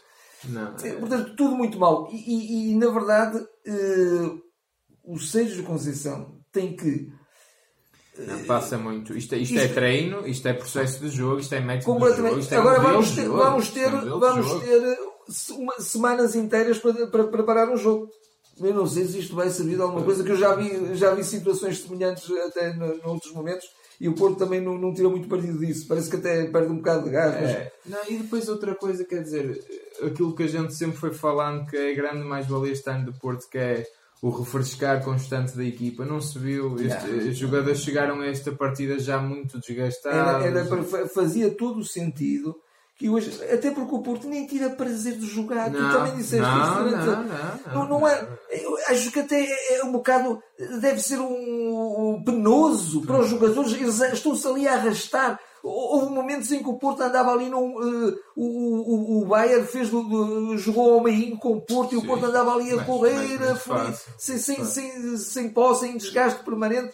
Não, 0.49 0.75
É, 0.82 0.88
é- 0.88 0.92
Portanto, 0.94 1.37
tudo 1.37 1.54
muito 1.54 1.78
mal. 1.78 2.09
E, 2.11 2.16
e- 2.16 2.73
e, 2.73 2.75
na 2.75 2.88
verdade, 2.90 3.38
eh, 3.66 4.30
o 5.04 5.16
de 5.54 5.62
Conceição 5.62 6.35
tem 6.50 6.75
que 6.75 7.12
não, 8.19 8.45
passa 8.45 8.76
muito. 8.76 9.17
Isto, 9.17 9.35
é- 9.35 9.38
isto, 9.38 9.59
é 9.59 9.64
Isto- 9.64 9.75
treino, 9.75 10.26
isto 10.26 10.47
é 10.49 10.52
processo 10.52 11.00
de 11.00 11.09
jogo, 11.11 11.40
isto 11.40 11.55
é 11.55 11.61
método 11.61 11.85
de 12.11 12.17
jogo. 12.17 12.29
é 12.55 12.59
Agora 12.59 12.81
vamos 12.81 13.11
ter, 13.11 13.25
jogo, 13.25 13.37
vamos 13.38 13.71
ter, 13.71 13.87
é 13.87 13.90
vamos 13.90 14.52
ter 14.61 14.83
eh, 14.83 14.99
se- 15.29 15.52
uma- 15.52 15.81
semanas 15.81 16.35
inteiras 16.35 16.79
para, 16.79 17.07
para 17.07 17.25
preparar 17.25 17.69
um 17.71 17.76
jogo. 17.76 18.09
Eu 18.61 18.75
não 18.75 18.87
sei 18.87 19.07
se 19.07 19.19
isto 19.21 19.35
vai 19.35 19.49
servir 19.49 19.76
de 19.76 19.83
alguma 19.83 20.02
coisa, 20.05 20.23
que 20.23 20.31
eu 20.33 20.37
já 20.37 20.55
vi, 20.55 20.95
já 20.95 21.14
vi 21.14 21.25
situações 21.25 21.79
semelhantes 21.81 22.31
até 22.47 22.75
no- 22.75 22.99
noutros 22.99 23.33
momentos 23.33 23.67
e 23.99 24.07
o 24.07 24.14
Porto 24.14 24.37
também 24.37 24.61
não, 24.61 24.76
não 24.76 24.93
tira 24.93 25.09
muito 25.09 25.29
partido 25.29 25.59
disso. 25.59 25.87
Parece 25.88 26.11
que 26.11 26.17
até 26.17 26.45
perde 26.45 26.71
um 26.71 26.76
bocado 26.76 27.05
de 27.05 27.11
gás. 27.11 27.35
mas- 27.40 27.50
É. 27.50 27.73
Não, 27.87 27.99
e 28.09 28.19
depois 28.19 28.49
outra 28.50 28.75
coisa, 28.75 29.02
quer 29.05 29.23
dizer, 29.23 29.62
aquilo 30.02 30.35
que 30.35 30.43
a 30.43 30.47
gente 30.47 30.75
sempre 30.75 30.99
foi 30.99 31.12
falando 31.14 31.67
que 31.67 31.76
é 31.76 31.93
a 31.93 31.95
grande 31.95 32.23
mais-valia 32.25 32.73
este 32.73 32.90
ano 32.90 33.07
do 33.07 33.14
Porto, 33.14 33.49
que 33.49 33.57
é 33.57 33.87
o 34.23 34.29
refrescar 34.31 35.03
constante 35.03 35.57
da 35.57 35.65
equipa. 35.65 36.05
Não 36.05 36.21
se 36.21 36.39
viu, 36.39 36.77
este- 36.81 37.07
Não. 37.11 37.29
os 37.31 37.37
jogadores 37.39 37.81
chegaram 37.81 38.21
a 38.21 38.27
esta 38.27 38.53
partida 38.53 38.99
já 38.99 39.19
muito 39.19 39.59
desgastados. 39.59 40.45
Era, 40.45 40.61
era 40.61 41.09
fazia 41.09 41.50
todo 41.50 41.81
o 41.81 41.85
sentido 41.85 42.55
que 43.00 43.09
hoje, 43.09 43.30
até 43.50 43.71
porque 43.71 43.95
o 43.95 44.02
Porto 44.02 44.28
nem 44.28 44.47
tira 44.47 44.69
prazer 44.69 45.14
de 45.16 45.25
jogar. 45.26 45.71
tu 45.73 45.78
Não, 45.80 45.90
também 45.90 46.16
disseste 46.16 46.42
não, 46.47 46.62
isso 46.62 46.75
durante 46.85 47.07
não, 47.07 47.25
não, 47.25 47.73
Não, 47.75 47.88
não 48.00 48.07
é, 48.09 48.28
eu 48.50 48.76
acho 48.88 49.11
que 49.11 49.21
até 49.21 49.49
é 49.75 49.83
um 49.83 49.90
bocado. 49.92 50.42
Deve 50.83 51.00
ser 51.00 51.19
um, 51.19 52.16
um 52.16 52.23
penoso 52.23 53.00
para 53.07 53.21
os 53.21 53.28
jogadores. 53.30 53.73
Eles 53.73 53.99
estão-se 54.12 54.47
ali 54.47 54.69
a 54.69 54.75
arrastar. 54.75 55.40
Houve 55.62 56.12
momentos 56.12 56.52
em 56.52 56.62
que 56.62 56.69
o 56.69 56.75
Porto 56.78 57.02
andava 57.02 57.33
ali 57.33 57.49
num. 57.49 57.71
eh, 57.80 58.14
o, 58.37 58.45
o, 58.45 59.23
o 59.23 59.26
Bayern 59.26 59.66
fez 59.66 59.88
do- 59.88 60.59
jogou 60.59 60.92
ao 60.95 61.00
meio 61.02 61.38
com 61.38 61.54
o 61.54 61.61
Porto 61.62 61.95
e 61.95 61.97
o 61.97 62.02
Sim. 62.02 62.07
Porto 62.07 62.26
andava 62.26 62.54
ali 62.54 62.71
a 62.73 62.76
Mas- 62.76 62.87
correr, 62.87 63.38
mas 63.40 63.62
fluir, 63.62 63.80
fácil. 63.87 64.12
sem, 64.19 64.37
sem, 64.38 64.64
sem, 64.66 65.16
sem 65.16 65.49
posse, 65.49 65.87
sem 65.87 65.97
desgaste 65.97 66.45
permanente. 66.45 66.92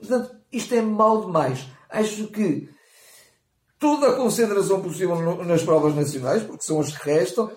Portanto, 0.00 0.34
isto 0.52 0.74
é 0.74 0.82
mau 0.82 1.26
demais. 1.26 1.64
Acho 1.88 2.26
que 2.26 2.68
toda 3.78 4.08
a 4.08 4.12
concentração 4.14 4.80
possível 4.80 5.16
no- 5.16 5.44
nas 5.44 5.62
provas 5.62 5.94
nacionais, 5.94 6.42
porque 6.42 6.64
são 6.64 6.80
as 6.80 6.96
que 6.96 7.04
restam, 7.10 7.50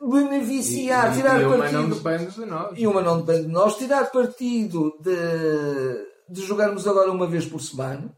beneficiar, 0.00 1.14
tirar 1.14 1.40
e 1.40 1.44
uma 1.44 1.58
partido. 1.58 1.82
não 1.82 1.88
depende 1.90 2.30
de 2.34 2.44
nós. 2.46 2.72
E 2.76 2.86
uma 2.86 3.00
não 3.00 3.20
depende 3.20 3.46
de 3.46 3.52
nós. 3.52 3.76
Tirar 3.76 4.10
partido 4.10 4.92
de, 5.00 5.14
de 6.34 6.42
jogarmos 6.46 6.86
agora 6.86 7.10
uma 7.10 7.26
vez 7.26 7.46
por 7.46 7.60
semana. 7.60 8.12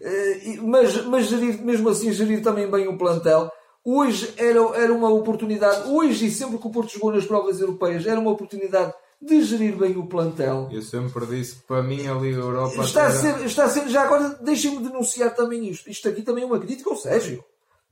E- 0.00 0.60
mas, 0.62 1.04
mas 1.06 1.26
gerir, 1.26 1.60
mesmo 1.62 1.88
assim, 1.88 2.12
gerir 2.12 2.42
também 2.42 2.70
bem 2.70 2.88
o 2.88 2.96
plantel. 2.96 3.50
Hoje 3.84 4.32
era, 4.36 4.60
era 4.76 4.92
uma 4.92 5.08
oportunidade, 5.08 5.88
hoje 5.90 6.26
e 6.26 6.30
sempre 6.30 6.58
que 6.58 6.66
o 6.66 6.70
Porto 6.70 6.92
jogou 6.92 7.12
nas 7.12 7.24
provas 7.24 7.60
europeias, 7.60 8.06
era 8.06 8.20
uma 8.20 8.30
oportunidade 8.30 8.92
de 9.22 9.42
gerir 9.42 9.76
bem 9.76 9.96
o 9.98 10.06
plantel. 10.06 10.68
Eu 10.72 10.82
sempre 10.82 11.26
disse 11.26 11.56
que 11.56 11.62
para 11.66 11.82
mim 11.82 12.06
ali 12.06 12.28
a 12.34 12.38
Europa 12.38 12.82
Está 12.82 13.06
a 13.06 13.10
ser, 13.12 13.44
está 13.44 13.64
a 13.64 13.68
ser, 13.68 13.88
já 13.88 14.02
agora 14.02 14.30
deixem-me 14.40 14.78
denunciar 14.82 15.34
também 15.34 15.68
isto. 15.68 15.90
Isto 15.90 16.08
aqui 16.08 16.22
também 16.22 16.44
é 16.44 16.46
uma 16.46 16.58
crítica 16.58 16.88
ao 16.90 16.96
Sérgio. 16.96 17.44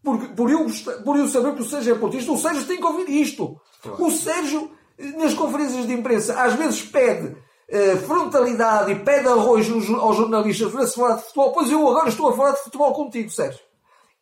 Porque, 0.03 0.27
por, 0.29 0.51
eu, 0.51 0.65
por 1.05 1.17
eu 1.19 1.29
saber 1.29 1.55
que 1.55 1.63
o 1.63 1.65
Sérgio 1.69 1.95
é 1.95 1.99
portista, 1.99 2.33
o 2.33 2.39
Sérgio 2.39 2.65
tem 2.67 2.79
que 2.79 2.87
ouvir 2.87 3.09
isto. 3.11 3.61
Claro. 3.83 4.05
O 4.07 4.11
Sérgio, 4.11 4.71
nas 5.19 5.35
conferências 5.35 5.87
de 5.87 5.93
imprensa, 5.93 6.41
às 6.41 6.55
vezes 6.55 6.83
pede 6.83 7.37
eh, 7.69 7.97
frontalidade 7.97 8.93
e 8.93 8.95
pede 9.01 9.29
arroz 9.29 9.69
nos- 9.69 9.91
aos 9.91 10.17
jornalistas 10.17 10.73
para 10.73 10.87
se 10.87 10.95
falar 10.95 11.17
de 11.17 11.23
futebol. 11.25 11.53
Pois 11.53 11.71
eu 11.71 11.87
agora 11.89 12.09
estou 12.09 12.29
a 12.31 12.33
falar 12.37 12.53
de 12.53 12.63
futebol 12.63 12.93
contigo, 12.95 13.29
Sérgio. 13.29 13.61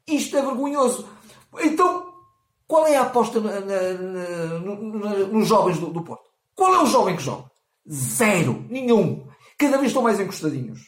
Isto 0.09 0.37
é 0.39 0.43
vergonhoso. 0.43 1.07
Então, 1.61 2.07
qual 2.67 2.87
é 2.87 2.97
a 2.97 3.03
aposta 3.03 3.39
na- 3.41 3.61
na- 3.61 3.93
na- 3.93 5.27
nos 5.31 5.47
jovens 5.47 5.79
do, 5.79 5.87
do 5.89 6.03
Porto? 6.03 6.25
Qual 6.57 6.75
é 6.75 6.83
o 6.83 6.87
jovem 6.87 7.15
que 7.17 7.23
joga? 7.23 7.45
Zero. 7.89 8.65
Nenhum. 8.69 9.27
Cada 9.59 9.77
vez 9.77 9.89
estão 9.91 10.03
mais 10.03 10.19
encostadinhos. 10.19 10.81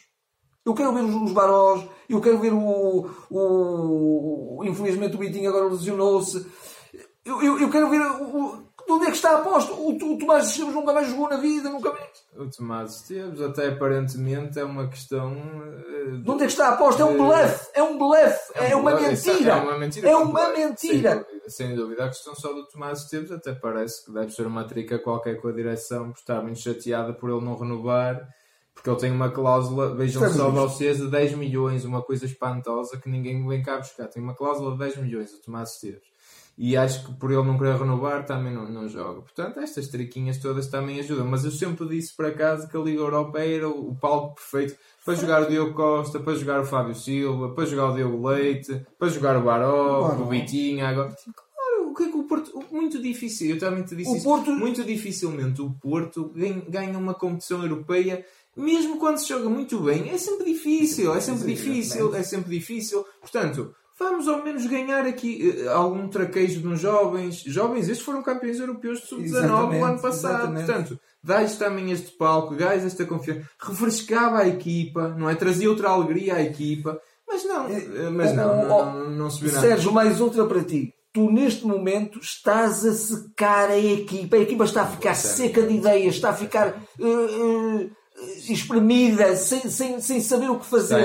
Eu 0.65 0.73
quero 0.73 0.93
ver 0.93 1.03
os, 1.03 1.15
os 1.15 1.31
Barós, 1.31 1.83
eu 2.09 2.19
quero 2.19 2.37
ver 2.39 2.53
o, 2.53 3.09
o- 3.29 4.63
Infelizmente 4.65 5.15
o 5.15 5.19
Bitinho 5.19 5.49
agora 5.49 5.65
lesionou-se. 5.67 6.45
Eu, 7.25 7.41
eu, 7.41 7.59
eu 7.59 7.69
quero 7.69 7.89
ver 7.89 8.01
o, 8.01 8.23
o- 8.23 8.69
de 8.85 8.93
onde 8.93 9.05
é 9.05 9.09
que 9.11 9.15
está 9.17 9.31
a 9.31 9.39
aposta. 9.39 9.71
O, 9.73 9.89
o 9.91 10.17
Tomás 10.17 10.45
de 10.45 10.49
Esteves 10.51 10.73
nunca 10.73 10.93
mais 10.93 11.07
jogou 11.07 11.29
na 11.29 11.37
vida, 11.37 11.69
nunca 11.69 11.91
mais. 11.91 12.09
O 12.35 12.49
Tomás 12.49 12.95
Esteves, 12.95 13.41
até 13.41 13.67
aparentemente, 13.69 14.59
é 14.59 14.63
uma 14.63 14.87
questão. 14.87 15.33
eh, 15.35 16.17
De 16.23 16.29
onde 16.29 16.43
é 16.43 16.45
que 16.47 16.51
está 16.51 16.69
a 16.69 16.73
aposta? 16.73 17.01
É 17.03 17.05
um 17.05 17.17
bluff, 17.17 17.67
é 17.73 17.83
um 17.83 17.97
bluff, 17.97 18.39
é, 18.55 18.75
uma 18.75 18.95
um- 18.95 19.01
mentira. 19.01 19.51
É 19.51 19.55
uma 19.55 19.77
mentira. 19.77 20.09
É 20.09 20.15
uma 20.15 20.25
completa. 20.25 20.57
mentira. 20.67 21.11
Sem 21.11 21.19
dúvida, 21.23 21.38
sem 21.49 21.75
dúvida. 21.75 22.05
A 22.05 22.07
questão 22.07 22.35
só 22.35 22.53
do 22.53 22.67
Tomás 22.67 23.03
Esteves 23.03 23.31
até 23.31 23.53
parece 23.53 24.05
que 24.05 24.11
deve 24.11 24.31
ser 24.31 24.47
uma 24.47 24.63
trica 24.63 24.99
qualquer 24.99 25.41
com 25.41 25.47
a 25.47 25.51
direção, 25.51 26.11
por 26.11 26.19
estar 26.19 26.41
muito 26.41 26.59
chateada 26.59 27.13
por 27.13 27.29
ele 27.29 27.43
não 27.43 27.57
renovar, 27.57 28.27
porque 28.73 28.89
ele 28.89 28.99
tem 28.99 29.11
uma 29.11 29.29
cláusula, 29.29 29.95
vejam 29.95 30.25
Estamos 30.25 30.37
só 30.37 30.51
nisto. 30.51 30.67
vocês, 30.69 30.97
de 30.97 31.09
10 31.09 31.33
milhões, 31.35 31.85
uma 31.85 32.01
coisa 32.01 32.25
espantosa 32.25 32.97
que 32.97 33.09
ninguém 33.09 33.45
vem 33.45 33.61
cá 33.61 33.77
buscar. 33.77 34.07
Tem 34.07 34.23
uma 34.23 34.33
cláusula 34.35 34.71
de 34.71 34.77
10 34.77 34.97
milhões, 34.97 35.33
o 35.33 35.41
Tomás 35.41 35.73
Esteves. 35.73 36.07
E 36.61 36.75
acho 36.75 37.05
que 37.05 37.13
por 37.13 37.31
ele 37.31 37.43
não 37.43 37.57
querer 37.57 37.77
renovar 37.77 38.25
também 38.25 38.53
não, 38.53 38.69
não 38.69 38.85
joga. 38.89 39.21
Portanto, 39.21 39.61
estas 39.61 39.87
triquinhas 39.87 40.39
todas 40.39 40.67
também 40.67 40.99
ajudam. 40.99 41.25
Mas 41.25 41.45
eu 41.45 41.51
sempre 41.51 41.87
disse 41.87 42.13
para 42.13 42.33
casa 42.33 42.67
que 42.67 42.75
a 42.75 42.81
Liga 42.81 42.99
Europa 42.99 43.39
era 43.39 43.69
o 43.69 43.95
palco 43.95 44.35
perfeito 44.35 44.77
para 45.09 45.15
jogar 45.15 45.41
o 45.41 45.49
Diogo 45.49 45.73
Costa, 45.73 46.19
para 46.19 46.35
jogar 46.35 46.61
o 46.61 46.65
Fábio 46.65 46.93
Silva, 46.93 47.49
para 47.55 47.65
jogar 47.65 47.89
o 47.91 47.95
Diogo 47.95 48.27
Leite, 48.27 48.85
para 48.97 49.07
jogar 49.09 49.37
o 49.37 49.41
Baró, 49.41 50.15
o 50.19 50.25
Vitinho. 50.29 50.85
Agora, 50.85 51.09
claro, 51.09 51.89
o 51.89 51.95
que 51.95 52.03
é 52.03 52.09
que 52.11 52.17
o 52.17 52.23
Porto. 52.25 52.51
o- 52.53 52.75
Muito 52.75 53.01
difícil, 53.01 53.49
eu 53.49 53.59
também 53.59 53.81
te 53.83 53.95
disse 53.95 54.11
O 54.11 54.15
isso. 54.15 54.23
Porto- 54.23 54.51
Muito 54.51 54.83
dificilmente 54.83 55.61
o 55.63 55.71
Porto 55.71 56.31
ganha, 56.67 56.97
uma 56.97 57.15
competição 57.15 57.63
europeia. 57.63 58.23
Mesmo 58.55 58.97
quando 58.99 59.17
se 59.17 59.29
joga 59.29 59.49
muito 59.49 59.79
bem, 59.79 60.09
é 60.11 60.17
sempre 60.17 60.45
difícil, 60.45 61.13
é 61.15 61.19
sempre 61.21 61.45
difícil, 61.55 62.13
é 62.15 62.21
sempre 62.23 62.49
difícil. 62.51 63.03
Portanto, 63.21 63.73
vamos 63.97 64.27
ao 64.27 64.43
menos 64.43 64.65
ganhar 64.67 65.05
aqui 65.07 65.55
eh, 65.63 65.67
algum 65.69 66.07
traquejo 66.07 66.59
nos 66.67 66.79
jovens. 66.81 67.41
Jovens, 67.47 67.87
estes 67.89 68.05
foram 68.05 68.21
campeões 68.21 68.59
europeus 68.59 68.99
de 69.01 69.07
sub-19 69.07 69.31
no 69.31 69.37
Exatamente, 69.47 69.83
ano 69.83 70.01
passado. 70.01 70.33
exatamente. 70.35 70.65
Portanto, 70.65 70.99
dá-lhes 71.23 71.55
também 71.57 71.91
este 71.91 72.11
palco, 72.11 72.55
dá-lhes 72.55 72.85
esta 72.85 73.05
confiança, 73.05 73.47
refrescava 73.59 74.39
a 74.39 74.47
equipa, 74.47 75.09
não 75.09 75.29
é? 75.29 75.35
Trazia 75.35 75.69
outra 75.69 75.89
alegria 75.89 76.35
à 76.35 76.41
equipa. 76.41 76.99
Mas 77.27 77.43
não, 77.43 77.67
eh, 77.67 78.09
mas 78.11 78.35
não, 78.35 78.67
não, 78.67 78.93
não, 78.93 79.09
não 79.11 79.29
se 79.29 79.41
viu 79.41 79.51
nada. 79.51 79.67
Sérgio, 79.67 79.91
mais 79.91 80.19
outra 80.19 80.45
para 80.45 80.63
ti. 80.63 80.93
Tu, 81.13 81.31
neste 81.31 81.65
momento, 81.65 82.19
estás 82.19 82.85
a 82.85 82.93
secar 82.93 83.69
a 83.69 83.77
equipa. 83.77 84.35
A 84.35 84.39
equipa 84.39 84.63
está 84.63 84.83
a 84.83 84.87
ficar 84.87 85.15
seca 85.15 85.61
de 85.61 85.75
ideias, 85.75 86.15
está 86.15 86.29
a 86.29 86.33
ficar 86.33 86.67
eh, 86.67 87.03
eh, 87.03 87.89
espremida, 88.51 89.35
sem, 89.35 89.61
sem, 89.69 90.01
sem 90.01 90.21
saber 90.21 90.49
o 90.49 90.59
que 90.59 90.65
fazer. 90.65 90.95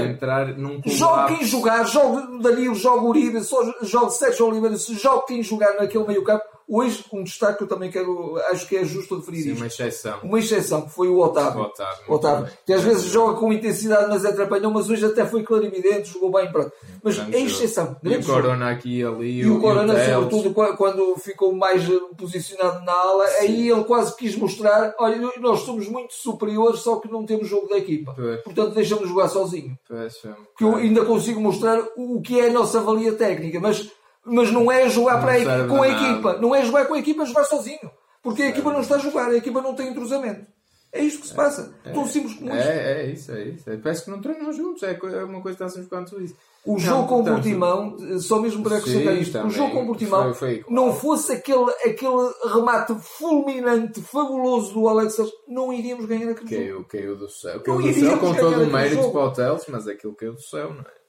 Joga 0.91 1.27
quem 1.29 1.47
jogar, 1.47 1.85
joga 1.87 2.39
Danilo, 2.39 2.75
joga 2.75 3.03
Uribe, 3.03 3.41
só 3.43 3.75
joga 3.83 4.11
Sérgio 4.11 4.47
Oliveira, 4.47 4.77
joga 4.77 5.27
quem 5.27 5.43
jogar 5.43 5.75
naquele 5.77 6.07
meio 6.07 6.25
campo. 6.25 6.45
Hoje, 6.69 7.05
um 7.13 7.23
destaque 7.23 7.59
que 7.59 7.65
eu 7.65 7.69
também 7.69 7.91
quero, 7.91 8.39
acho 8.51 8.67
que 8.67 8.77
é 8.77 8.85
justo 8.85 9.17
referir 9.17 9.43
Sim, 9.43 9.49
isto. 9.51 9.57
uma 9.61 9.67
exceção. 9.67 10.19
Uma 10.23 10.39
exceção, 10.39 10.83
que 10.83 10.91
foi 10.91 11.09
o 11.09 11.19
Otávio. 11.19 11.61
O 11.61 11.65
Otávio, 11.67 12.05
Otávio, 12.09 12.49
que 12.65 12.73
às 12.73 12.83
vezes 12.83 13.05
joga 13.05 13.39
com 13.39 13.53
intensidade, 13.53 14.09
mas 14.09 14.25
é 14.25 14.33
trapalhão, 14.33 14.71
mas 14.71 14.89
hoje 14.89 15.05
até 15.05 15.27
foi 15.27 15.43
clarividente, 15.43 16.11
jogou 16.11 16.33
bem, 16.33 16.51
pronto. 16.51 16.73
Mas 17.03 17.19
é 17.19 17.41
exceção. 17.41 17.97
E 18.03 18.09
grande 18.09 18.25
o 18.25 18.27
jogo. 18.29 18.41
Corona 18.43 18.71
aqui 18.71 19.01
e 19.01 19.05
ali. 19.05 19.41
E 19.41 19.47
o 19.51 19.61
Corona, 19.61 19.95
Teles. 19.95 20.15
sobretudo, 20.15 20.55
qua- 20.55 20.75
quando 20.77 21.15
ficou 21.17 21.53
mais 21.55 21.85
eh, 21.89 22.01
posicionado 22.17 22.85
na 22.85 22.93
ala, 22.93 23.25
aí 23.41 23.69
ele 23.71 23.85
quase 23.85 24.17
quis 24.17 24.35
mostrar: 24.35 24.95
olha, 24.99 25.19
nós 25.41 25.61
somos 25.61 25.87
muito 25.89 26.15
superiores, 26.15 26.81
só 26.81 26.97
que 26.97 27.11
não 27.11 27.27
temos 27.27 27.47
jogo 27.47 27.69
da 27.69 27.77
equipa. 27.77 28.15
Pois. 28.17 28.41
Portanto, 28.43 28.75
deixamos 28.75 29.07
jogar 29.09 29.29
sozinho. 29.29 29.79
Pois. 29.87 30.15
Que 30.57 30.65
eu 30.65 30.77
ainda 30.77 31.05
consigo 31.05 31.41
mostrar 31.41 31.83
o 31.97 32.23
que 32.23 32.41
é 32.41 32.49
a 32.49 32.53
nossa 32.53 32.81
valia 32.81 33.13
técnica, 33.13 33.61
mas 33.61 33.91
Mas 34.25 34.51
não 34.51 34.71
é 34.71 34.89
jogar 34.89 35.21
para 35.21 35.35
a, 35.35 35.69
com 35.69 35.83
a 35.83 35.89
equipa. 35.89 36.39
Não 36.39 36.55
é 36.55 36.65
jogar 36.65 36.87
com 36.87 36.95
a 36.95 36.99
equipa, 36.99 37.23
é 37.23 37.27
jogar 37.27 37.45
sozinho. 37.45 37.91
Porque 38.23 38.43
a 38.43 38.49
equipa 38.49 38.73
não 38.73 38.81
está 38.81 38.97
a 38.97 38.99
jogar, 38.99 39.31
a 39.31 39.37
equipa 39.37 39.61
não 39.61 39.75
tem 39.75 39.89
entrosamento. 39.89 40.47
É 40.95 41.03
isto 41.03 41.23
que 41.23 41.27
se 41.27 41.35
passa. 41.35 41.75
É, 41.85 41.91
Tão 41.91 42.07
simples 42.07 42.35
como 42.35 42.51
é, 42.51 42.57
isto. 42.57 42.71
É, 42.71 43.03
é 43.03 43.07
isso, 43.11 43.33
é 43.33 43.45
isso. 43.49 43.65
Parece 43.83 44.05
que 44.05 44.11
não 44.13 44.21
treinam 44.21 44.53
juntos. 44.53 44.83
É, 44.85 44.93
é 44.93 45.25
uma 45.25 45.43
coisa 45.43 45.59
tão 45.59 45.69
simples 45.69 45.89
quanto 45.89 46.23
isso. 46.23 46.37
O 46.65 46.79
jogo 46.79 47.09
com 47.09 47.21
o 47.21 47.25
Portimão, 47.25 47.97
só 48.21 48.39
mesmo 48.39 48.63
para 48.63 48.79
acrescentar 48.79 49.15
isto, 49.17 49.39
o 49.39 49.51
jogo 49.51 49.73
com 49.73 49.83
o 49.83 49.87
Portimão 49.89 50.33
foi, 50.33 50.63
foi 50.63 50.65
não 50.73 50.95
fosse 50.95 51.33
aquele, 51.33 51.71
aquele 51.85 52.33
remate 52.47 52.95
fulminante, 53.01 54.01
fabuloso 54.01 54.73
do 54.73 54.89
Alex 54.89 55.17
não 55.47 55.73
iríamos 55.73 56.07
ganhar 56.07 56.31
aquele 56.31 56.49
caiu, 56.49 56.75
jogo. 56.77 56.89
Caiu 56.89 57.17
do 57.17 57.29
céu. 57.29 57.61
Caiu 57.61 57.83
do 57.83 57.93
céu 57.93 58.19
com 58.19 58.35
todo 58.35 58.63
o 58.63 58.67
mérito 58.67 59.11
para 59.11 59.21
o 59.21 59.33
Teles, 59.33 59.67
mas 59.69 59.89
aquilo 59.89 60.15
caiu 60.15 60.33
do 60.33 60.43
céu, 60.43 60.73
não 60.73 60.81
é? 60.81 61.04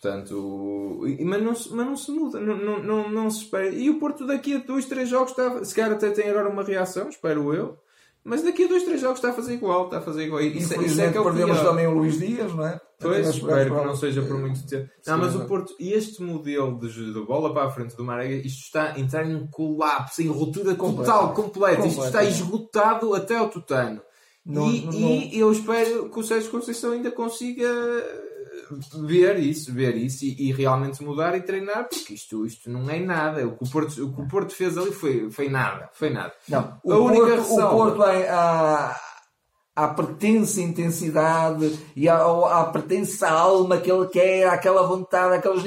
Portanto, 0.00 1.00
mas 1.24 1.42
não, 1.42 1.52
mas 1.76 1.86
não 1.86 1.96
se 1.96 2.10
muda, 2.10 2.38
não, 2.38 2.56
não, 2.56 2.82
não, 2.82 3.10
não 3.10 3.30
se 3.30 3.44
espera. 3.44 3.68
E 3.68 3.88
o 3.88 3.98
Porto 3.98 4.26
daqui 4.26 4.54
a 4.54 4.58
dois, 4.58 4.84
três 4.84 5.08
jogos 5.08 5.30
está, 5.30 5.64
se 5.64 5.74
calhar 5.74 5.92
até 5.92 6.10
tem 6.10 6.28
agora 6.28 6.48
uma 6.48 6.62
reação, 6.62 7.08
espero 7.08 7.54
eu. 7.54 7.78
Mas 8.22 8.42
daqui 8.42 8.64
a 8.64 8.68
dois, 8.68 8.82
três 8.82 9.00
jogos 9.00 9.18
está 9.18 9.30
a 9.30 9.32
fazer 9.32 9.54
igual, 9.54 9.84
está 9.84 9.98
a 9.98 10.00
fazer 10.00 10.24
igual. 10.24 10.40
Isso, 10.42 10.82
isso 10.82 11.00
é 11.00 11.12
que 11.12 11.18
é 11.18 11.22
perdemos 11.22 11.60
também 11.60 11.86
o 11.86 11.94
Luís 11.94 12.18
Dias, 12.18 12.52
não 12.52 12.66
é? 12.66 12.80
Pois, 12.98 13.28
espero 13.28 13.74
que 13.76 13.86
não 13.86 13.96
seja 13.96 14.22
por 14.22 14.38
muito 14.38 14.66
tempo. 14.66 14.90
Não, 15.06 15.18
mas 15.18 15.34
o 15.36 15.44
Porto, 15.44 15.74
este 15.78 16.22
modelo 16.22 16.78
de, 16.78 17.12
de 17.12 17.20
bola 17.20 17.54
para 17.54 17.68
a 17.68 17.70
frente 17.70 17.96
do 17.96 18.04
Marega, 18.04 18.34
isto 18.34 18.64
está 18.64 18.94
a 18.94 18.98
entrar 18.98 19.24
em 19.24 19.46
colapso, 19.46 20.20
em 20.20 20.26
ruptura 20.26 20.74
total, 20.74 21.34
completa. 21.34 21.86
Isto 21.86 22.04
está 22.04 22.24
esgotado 22.24 23.14
até 23.14 23.36
ao 23.36 23.48
tutano. 23.48 24.02
Não, 24.44 24.70
e, 24.70 24.86
não, 24.86 24.92
e 24.92 25.38
eu 25.38 25.50
espero 25.52 26.08
que 26.10 26.18
o 26.18 26.22
Sérgio 26.22 26.50
Conceição 26.50 26.92
ainda 26.92 27.10
consiga 27.10 27.68
ver 29.02 29.38
isso, 29.38 29.72
ver 29.72 29.96
isso 29.96 30.24
e, 30.24 30.48
e, 30.48 30.52
realmente 30.52 31.02
mudar 31.02 31.36
e 31.36 31.42
treinar, 31.42 31.88
porque 31.88 32.14
isto, 32.14 32.44
isto 32.46 32.70
não 32.70 32.88
é 32.90 32.98
nada. 32.98 33.46
O 33.46 33.56
que 33.56 33.64
o 33.64 33.70
Porto, 33.70 34.04
o 34.04 34.12
que 34.14 34.22
o 34.22 34.28
Porto 34.28 34.54
fez 34.54 34.76
ali 34.76 34.92
foi, 34.92 35.30
foi 35.30 35.48
nada. 35.48 35.90
Foi 35.92 36.10
nada. 36.10 36.32
Não, 36.48 36.78
o 36.84 36.90
Porto, 36.90 37.24
ressalva... 37.24 37.66
o 37.66 37.76
Porto 37.76 38.04
é 38.04 38.28
a, 38.28 39.00
à 39.74 39.88
pertence 39.88 40.62
intensidade 40.62 41.78
e 41.94 42.08
à, 42.08 42.18
à 42.18 42.64
pertence 42.72 43.24
à 43.24 43.30
alma 43.30 43.78
que 43.78 43.90
ele 43.90 44.06
quer, 44.08 44.48
àquela 44.48 44.86
vontade, 44.86 45.34
àquelas 45.34 45.62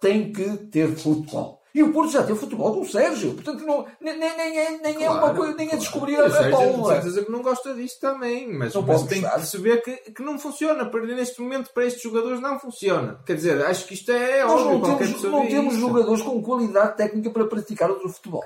tem 0.00 0.32
que 0.32 0.56
ter 0.70 0.96
futebol. 0.96 1.61
E 1.74 1.82
o 1.82 1.92
Porto 1.92 2.12
já 2.12 2.22
tem 2.22 2.36
futebol 2.36 2.74
com 2.74 2.80
o 2.80 2.88
Sérgio. 2.88 3.32
Portanto, 3.34 3.64
não, 3.64 3.86
nem, 4.00 4.18
nem, 4.18 4.36
nem, 4.36 4.58
é, 4.58 4.70
nem 4.78 4.94
claro, 4.94 5.04
é 5.04 5.10
uma 5.10 5.34
coisa, 5.34 5.54
nem 5.54 5.70
é 5.70 5.76
descobrir 5.76 6.16
a, 6.16 6.26
a 6.26 6.50
bola. 6.50 6.94
certeza 6.94 7.24
que 7.24 7.32
não 7.32 7.40
gosta 7.40 7.74
disto 7.74 8.00
também, 8.00 8.52
mas, 8.52 8.74
não 8.74 8.82
mas 8.82 9.04
tem 9.04 9.22
que 9.22 9.28
perceber 9.28 9.82
que, 9.82 9.96
que 10.12 10.22
não 10.22 10.38
funciona. 10.38 10.84
Para, 10.84 11.06
neste 11.06 11.40
momento, 11.40 11.70
para 11.72 11.86
estes 11.86 12.02
jogadores, 12.02 12.40
não 12.40 12.58
funciona. 12.58 13.20
Quer 13.24 13.36
dizer, 13.36 13.64
acho 13.64 13.86
que 13.86 13.94
isto 13.94 14.12
é 14.12 14.44
Nós 14.44 14.60
óbvio. 14.60 14.78
Não 14.78 14.98
temos, 14.98 15.22
não 15.22 15.46
temos 15.46 15.76
jogadores 15.76 16.22
com 16.22 16.42
qualidade 16.42 16.96
técnica 16.96 17.30
para 17.30 17.46
praticar 17.46 17.90
outro 17.90 18.10
futebol. 18.10 18.44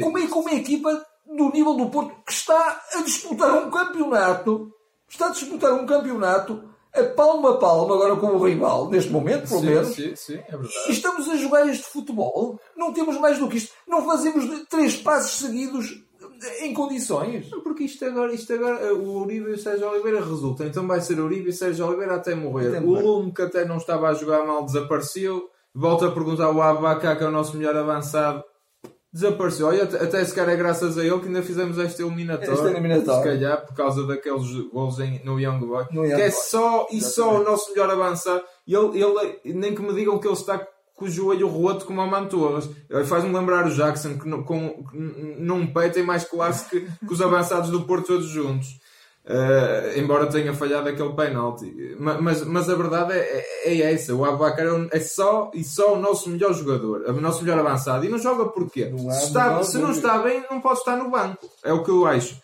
Como 0.00 0.18
é, 0.18 0.26
como 0.26 0.48
é 0.48 0.52
a 0.52 0.56
equipa 0.56 1.06
do 1.26 1.50
nível 1.50 1.74
do 1.74 1.90
Porto 1.90 2.14
que 2.26 2.32
está 2.32 2.82
a 2.92 3.02
disputar 3.02 3.54
um 3.54 3.70
campeonato, 3.70 4.72
está 5.08 5.28
a 5.28 5.30
disputar 5.30 5.72
um 5.72 5.86
campeonato 5.86 6.73
a 6.94 7.04
palma 7.04 7.50
a 7.50 7.56
palma 7.56 7.94
agora 7.94 8.16
com 8.16 8.28
o 8.28 8.44
rival, 8.44 8.88
neste 8.88 9.10
momento, 9.10 9.48
pelo 9.48 9.60
sim, 9.60 9.66
menos. 9.66 9.94
Sim, 9.94 10.16
sim, 10.16 10.34
é 10.34 10.50
verdade. 10.56 10.74
Estamos 10.88 11.28
a 11.28 11.36
jogar 11.36 11.68
este 11.68 11.84
futebol. 11.84 12.60
Não 12.76 12.92
temos 12.92 13.18
mais 13.18 13.38
do 13.38 13.48
que 13.48 13.56
isto. 13.56 13.72
Não 13.86 14.04
fazemos 14.04 14.44
três 14.68 14.96
passos 14.96 15.38
seguidos 15.38 16.04
em 16.60 16.72
condições. 16.72 17.48
Porque 17.62 17.84
isto 17.84 18.04
agora, 18.04 18.32
isto 18.32 18.52
agora, 18.52 18.94
o 18.94 19.22
Uribe 19.22 19.50
e 19.50 19.54
o 19.54 19.58
Sérgio 19.58 19.88
Oliveira 19.88 20.24
resulta. 20.24 20.64
Então 20.64 20.86
vai 20.86 21.00
ser 21.00 21.18
o 21.18 21.24
Uribe 21.24 21.46
e 21.46 21.50
o 21.50 21.52
Sérgio 21.52 21.86
Oliveira 21.86 22.14
até 22.14 22.34
morrer. 22.34 22.68
Até 22.68 22.80
o 22.80 22.90
Lume, 22.90 23.32
que 23.32 23.42
até 23.42 23.64
não 23.64 23.78
estava 23.78 24.08
a 24.08 24.14
jogar 24.14 24.46
mal, 24.46 24.64
desapareceu. 24.64 25.50
Volta 25.74 26.06
a 26.06 26.12
perguntar 26.12 26.44
ao 26.44 26.62
Abacá, 26.62 27.16
que 27.16 27.24
é 27.24 27.26
o 27.26 27.32
nosso 27.32 27.56
melhor 27.56 27.76
avançado 27.76 28.44
desapareceu. 29.14 29.68
Olha, 29.68 29.84
até 29.84 30.24
se 30.24 30.34
calhar 30.34 30.54
é 30.54 30.56
graças 30.56 30.98
a 30.98 31.04
ele 31.04 31.20
que 31.20 31.28
ainda 31.28 31.42
fizemos 31.42 31.78
esta 31.78 32.02
eliminatória. 32.02 32.52
Esta 32.52 32.68
eliminatória. 32.68 33.22
Se 33.22 33.38
calhar 33.38 33.64
por 33.64 33.76
causa 33.76 34.04
daqueles 34.04 34.50
gols 34.72 34.98
em, 34.98 35.24
no 35.24 35.38
Young 35.38 35.60
Boy. 35.60 35.84
No 35.92 36.04
Young 36.04 36.16
que 36.16 36.22
é 36.22 36.30
só 36.32 36.88
e 36.90 37.00
só 37.00 37.40
o 37.40 37.44
nosso 37.44 37.70
melhor 37.70 37.88
avançado. 37.88 38.42
E 38.66 38.74
ele, 38.74 39.00
ele, 39.00 39.54
nem 39.54 39.72
que 39.72 39.80
me 39.80 39.94
digam 39.94 40.18
que 40.18 40.26
ele 40.26 40.34
está 40.34 40.58
com 40.96 41.04
o 41.04 41.10
joelho 41.10 41.46
roto 41.46 41.86
como 41.86 42.00
a 42.00 42.06
Mantorras. 42.06 42.68
Faz-me 43.06 43.32
lembrar 43.32 43.66
o 43.66 43.70
Jackson 43.70 44.18
que, 44.18 44.28
com, 44.42 44.84
num 44.92 45.66
pé 45.72 45.88
tem 45.88 46.02
mais 46.02 46.24
classe 46.24 46.68
que, 46.68 46.80
que 46.80 47.12
os 47.12 47.22
avançados 47.22 47.70
do 47.70 47.82
Porto 47.82 48.08
todos 48.08 48.26
juntos. 48.26 48.80
Uh, 49.26 49.98
embora 49.98 50.26
tenha 50.26 50.52
falhado 50.52 50.86
aquele 50.86 51.14
penalti. 51.14 51.96
Mas, 51.98 52.44
mas, 52.44 52.68
a 52.68 52.74
verdade 52.74 53.14
é, 53.14 53.42
é, 53.64 53.78
é 53.78 53.92
essa: 53.94 54.14
o 54.14 54.22
Abacar 54.22 54.66
é, 54.66 54.98
é, 54.98 55.00
só 55.00 55.50
e 55.54 55.64
só 55.64 55.94
o 55.94 55.98
nosso 55.98 56.28
melhor 56.28 56.52
jogador, 56.52 57.04
o 57.08 57.20
nosso 57.20 57.42
melhor 57.42 57.58
avançado. 57.58 58.04
E 58.04 58.08
não 58.10 58.18
joga 58.18 58.44
porquê? 58.46 58.90
Não 58.90 59.10
se, 59.10 59.28
está, 59.28 59.62
se 59.62 59.78
não 59.78 59.92
está 59.92 60.18
bem, 60.18 60.44
não 60.50 60.60
pode 60.60 60.80
estar 60.80 60.96
no 60.96 61.10
banco. 61.10 61.48
É 61.64 61.72
o 61.72 61.82
que 61.82 61.90
eu 61.90 62.06
acho. 62.06 62.36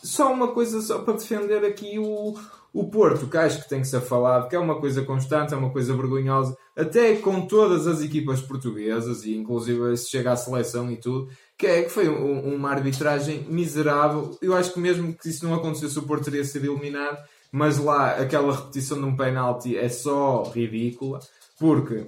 Só 0.00 0.32
uma 0.32 0.48
coisa 0.48 0.80
só 0.80 1.00
para 1.00 1.14
defender 1.14 1.64
aqui 1.64 1.98
o, 1.98 2.36
o 2.72 2.88
Porto, 2.88 3.26
que 3.26 3.36
acho 3.36 3.62
que 3.62 3.68
tem 3.68 3.80
que 3.80 3.88
ser 3.88 4.00
falado, 4.00 4.48
que 4.48 4.54
é 4.54 4.60
uma 4.60 4.78
coisa 4.78 5.02
constante, 5.02 5.52
é 5.52 5.56
uma 5.56 5.70
coisa 5.70 5.92
vergonhosa, 5.92 6.56
até 6.76 7.16
com 7.16 7.48
todas 7.48 7.88
as 7.88 8.00
equipas 8.00 8.40
portuguesas, 8.40 9.24
e 9.24 9.36
inclusive 9.36 9.96
se 9.96 10.08
chega 10.08 10.30
à 10.30 10.36
seleção 10.36 10.88
e 10.88 10.96
tudo 10.96 11.28
que, 11.58 11.66
é, 11.66 11.82
que 11.82 11.90
foi 11.90 12.08
um, 12.08 12.54
uma 12.54 12.70
arbitragem 12.70 13.44
miserável. 13.48 14.38
Eu 14.40 14.54
acho 14.54 14.72
que 14.72 14.78
mesmo 14.78 15.12
que 15.12 15.28
isso 15.28 15.44
não 15.44 15.54
acontecesse, 15.54 15.98
o 15.98 16.02
Porto 16.02 16.26
teria 16.26 16.44
sido 16.44 16.66
eliminado, 16.66 17.18
mas 17.50 17.78
lá 17.78 18.12
aquela 18.12 18.54
repetição 18.54 18.98
de 18.98 19.04
um 19.04 19.16
penalti 19.16 19.76
é 19.76 19.88
só 19.88 20.44
ridícula, 20.54 21.18
porque 21.58 22.06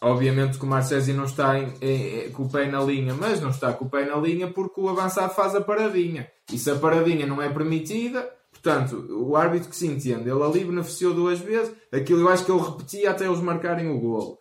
obviamente 0.00 0.58
que 0.58 0.64
o 0.64 0.68
Marcesi 0.68 1.12
não 1.12 1.24
está 1.24 1.58
em, 1.58 1.74
em, 1.82 2.30
com 2.30 2.44
o 2.44 2.50
pé 2.50 2.66
na 2.70 2.80
linha, 2.80 3.12
mas 3.12 3.40
não 3.40 3.50
está 3.50 3.70
com 3.74 3.84
o 3.84 3.90
pé 3.90 4.06
na 4.06 4.16
linha 4.16 4.50
porque 4.50 4.80
o 4.80 4.88
avançado 4.88 5.34
faz 5.34 5.54
a 5.54 5.60
paradinha. 5.60 6.30
E 6.50 6.58
se 6.58 6.70
a 6.70 6.76
paradinha 6.76 7.26
não 7.26 7.42
é 7.42 7.50
permitida, 7.50 8.26
portanto, 8.50 9.06
o 9.10 9.36
árbitro 9.36 9.68
que 9.68 9.76
se 9.76 9.86
entende, 9.86 10.30
ele 10.30 10.42
ali 10.42 10.64
beneficiou 10.64 11.12
duas 11.12 11.38
vezes, 11.38 11.70
aquilo 11.92 12.20
eu 12.20 12.28
acho 12.30 12.46
que 12.46 12.50
ele 12.50 12.62
repetia 12.62 13.10
até 13.10 13.26
eles 13.26 13.40
marcarem 13.40 13.90
o 13.90 14.00
golo. 14.00 14.38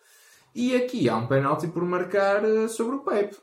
E 0.54 0.74
aqui 0.74 1.10
há 1.10 1.18
um 1.18 1.28
penalti 1.28 1.68
por 1.68 1.84
marcar 1.84 2.46
eh, 2.46 2.70
sobre 2.70 2.96
o 2.96 3.00
Pepe 3.00 3.36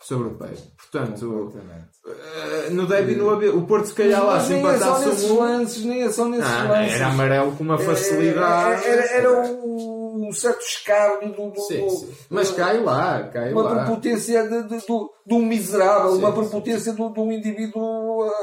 sobre 0.00 0.28
o 0.28 0.34
Pepe. 0.34 0.62
Portanto, 0.76 1.52
uh, 1.54 2.70
no 2.70 2.86
deve 2.86 3.12
e 3.12 3.16
no 3.16 3.30
haver. 3.30 3.54
O 3.54 3.62
Porto, 3.66 3.86
se 3.86 3.94
calhar, 3.94 4.24
lá 4.24 4.40
se 4.40 4.54
empatasse 4.54 5.26
o 5.26 5.38
lances, 5.40 5.84
Nem 5.84 6.02
é 6.02 6.10
só 6.10 6.28
nesses 6.28 6.50
ah, 6.50 6.68
lances. 6.68 6.94
Era 6.94 7.08
amarelo 7.08 7.52
com 7.56 7.64
uma 7.64 7.78
facilidade. 7.78 8.84
Era, 8.84 9.02
era, 9.02 9.12
era 9.12 9.32
o 9.32 10.06
um 10.16 10.32
certo 10.32 10.60
escárnio 10.60 11.32
do, 11.32 11.50
do, 11.50 11.60
sim, 11.60 11.88
sim. 11.88 12.08
Mas 12.28 12.50
cai 12.50 12.80
lá, 12.80 13.22
cai 13.24 13.52
uma 13.52 13.62
lá. 13.62 13.84
prepotência 13.84 14.42
de, 14.48 14.62
de, 14.64 14.78
de 14.78 15.34
um 15.34 15.44
miserável, 15.44 16.12
sim, 16.12 16.18
uma 16.18 16.32
prepotência 16.32 16.92
de, 16.92 17.00
um 17.00 17.32
indivíduo 17.32 17.82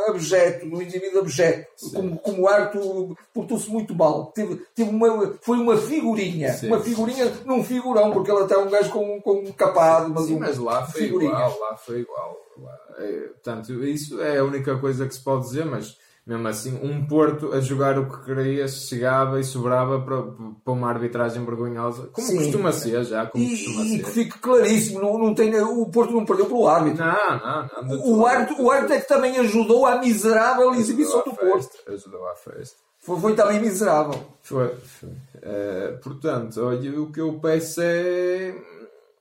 abjeto, 0.07 0.65
um 0.65 0.81
indivíduo 0.81 1.19
abjeto. 1.21 1.67
Como, 1.93 2.17
como 2.17 2.47
Arthur 2.47 3.15
portou-se 3.33 3.69
muito 3.69 3.95
mal. 3.95 4.27
Teve, 4.27 4.55
teve 4.75 4.89
uma, 4.89 5.35
foi 5.41 5.57
uma 5.57 5.77
figurinha, 5.77 6.55
uma 6.63 6.79
figurinha 6.79 7.31
num 7.45 7.63
figurão, 7.63 8.11
porque 8.11 8.31
ele 8.31 8.43
até 8.43 8.55
é 8.55 8.57
um 8.57 8.69
gajo 8.69 8.91
com, 8.91 9.21
com 9.21 9.39
um 9.39 9.51
capado, 9.51 10.13
mas, 10.13 10.25
sim, 10.25 10.35
um, 10.35 10.39
mas 10.39 10.57
lá 10.57 10.85
foi 10.85 11.01
figurinha. 11.01 11.31
igual, 11.31 11.59
lá 11.59 11.77
foi 11.77 11.99
igual. 11.99 12.41
Lá, 12.61 12.79
é, 12.99 13.11
portanto, 13.27 13.83
isso 13.83 14.21
é 14.21 14.37
a 14.37 14.43
única 14.43 14.77
coisa 14.77 15.07
que 15.07 15.15
se 15.15 15.23
pode 15.23 15.43
dizer, 15.43 15.65
mas 15.65 15.97
mesmo 16.25 16.47
assim, 16.47 16.79
um 16.81 17.05
Porto 17.05 17.51
a 17.51 17.59
jogar 17.59 17.99
o 17.99 18.09
que 18.09 18.25
queria, 18.25 18.65
chegava 18.67 19.41
e 19.41 19.43
sobrava 19.43 19.99
para, 19.99 20.23
para 20.63 20.73
uma 20.73 20.87
arbitragem 20.87 21.43
vergonhosa, 21.43 22.07
como 22.13 22.25
Sim. 22.25 22.37
costuma 22.37 22.71
ser 22.71 23.03
já. 23.03 23.25
Como 23.25 23.43
e, 23.43 23.49
costuma 23.49 23.83
e 23.83 23.89
ser. 23.89 24.03
que 24.03 24.11
fique 24.11 24.39
claríssimo, 24.39 25.01
não, 25.01 25.17
não 25.17 25.35
tem, 25.35 25.53
o 25.59 25.85
Porto 25.87 26.13
não 26.13 26.25
perdeu 26.25 26.45
pelo 26.45 26.67
árbitro. 26.67 27.03
Não, 27.03 27.39
não, 27.39 27.83
não. 27.83 28.19
O, 28.19 28.25
árbitro, 28.25 28.63
o 28.63 28.71
árbitro 28.71 28.95
é 28.95 29.01
que 29.01 29.07
também 29.07 29.37
ajudou 29.39 29.85
à 29.85 29.99
miserável 29.99 30.73
exibição 30.75 31.23
do 31.25 31.35
Porto. 31.35 31.69
Ajudou 31.87 32.25
à 32.29 32.35
festa. 32.35 32.77
Foi, 32.99 33.19
foi 33.19 33.35
também 33.35 33.59
miserável. 33.59 34.25
Foi, 34.41 34.73
foi. 34.75 35.09
Uh, 35.09 35.97
portanto, 36.01 36.61
olha, 36.61 37.01
o 37.01 37.11
que 37.11 37.19
eu 37.19 37.33
peço 37.33 37.81
é 37.81 38.55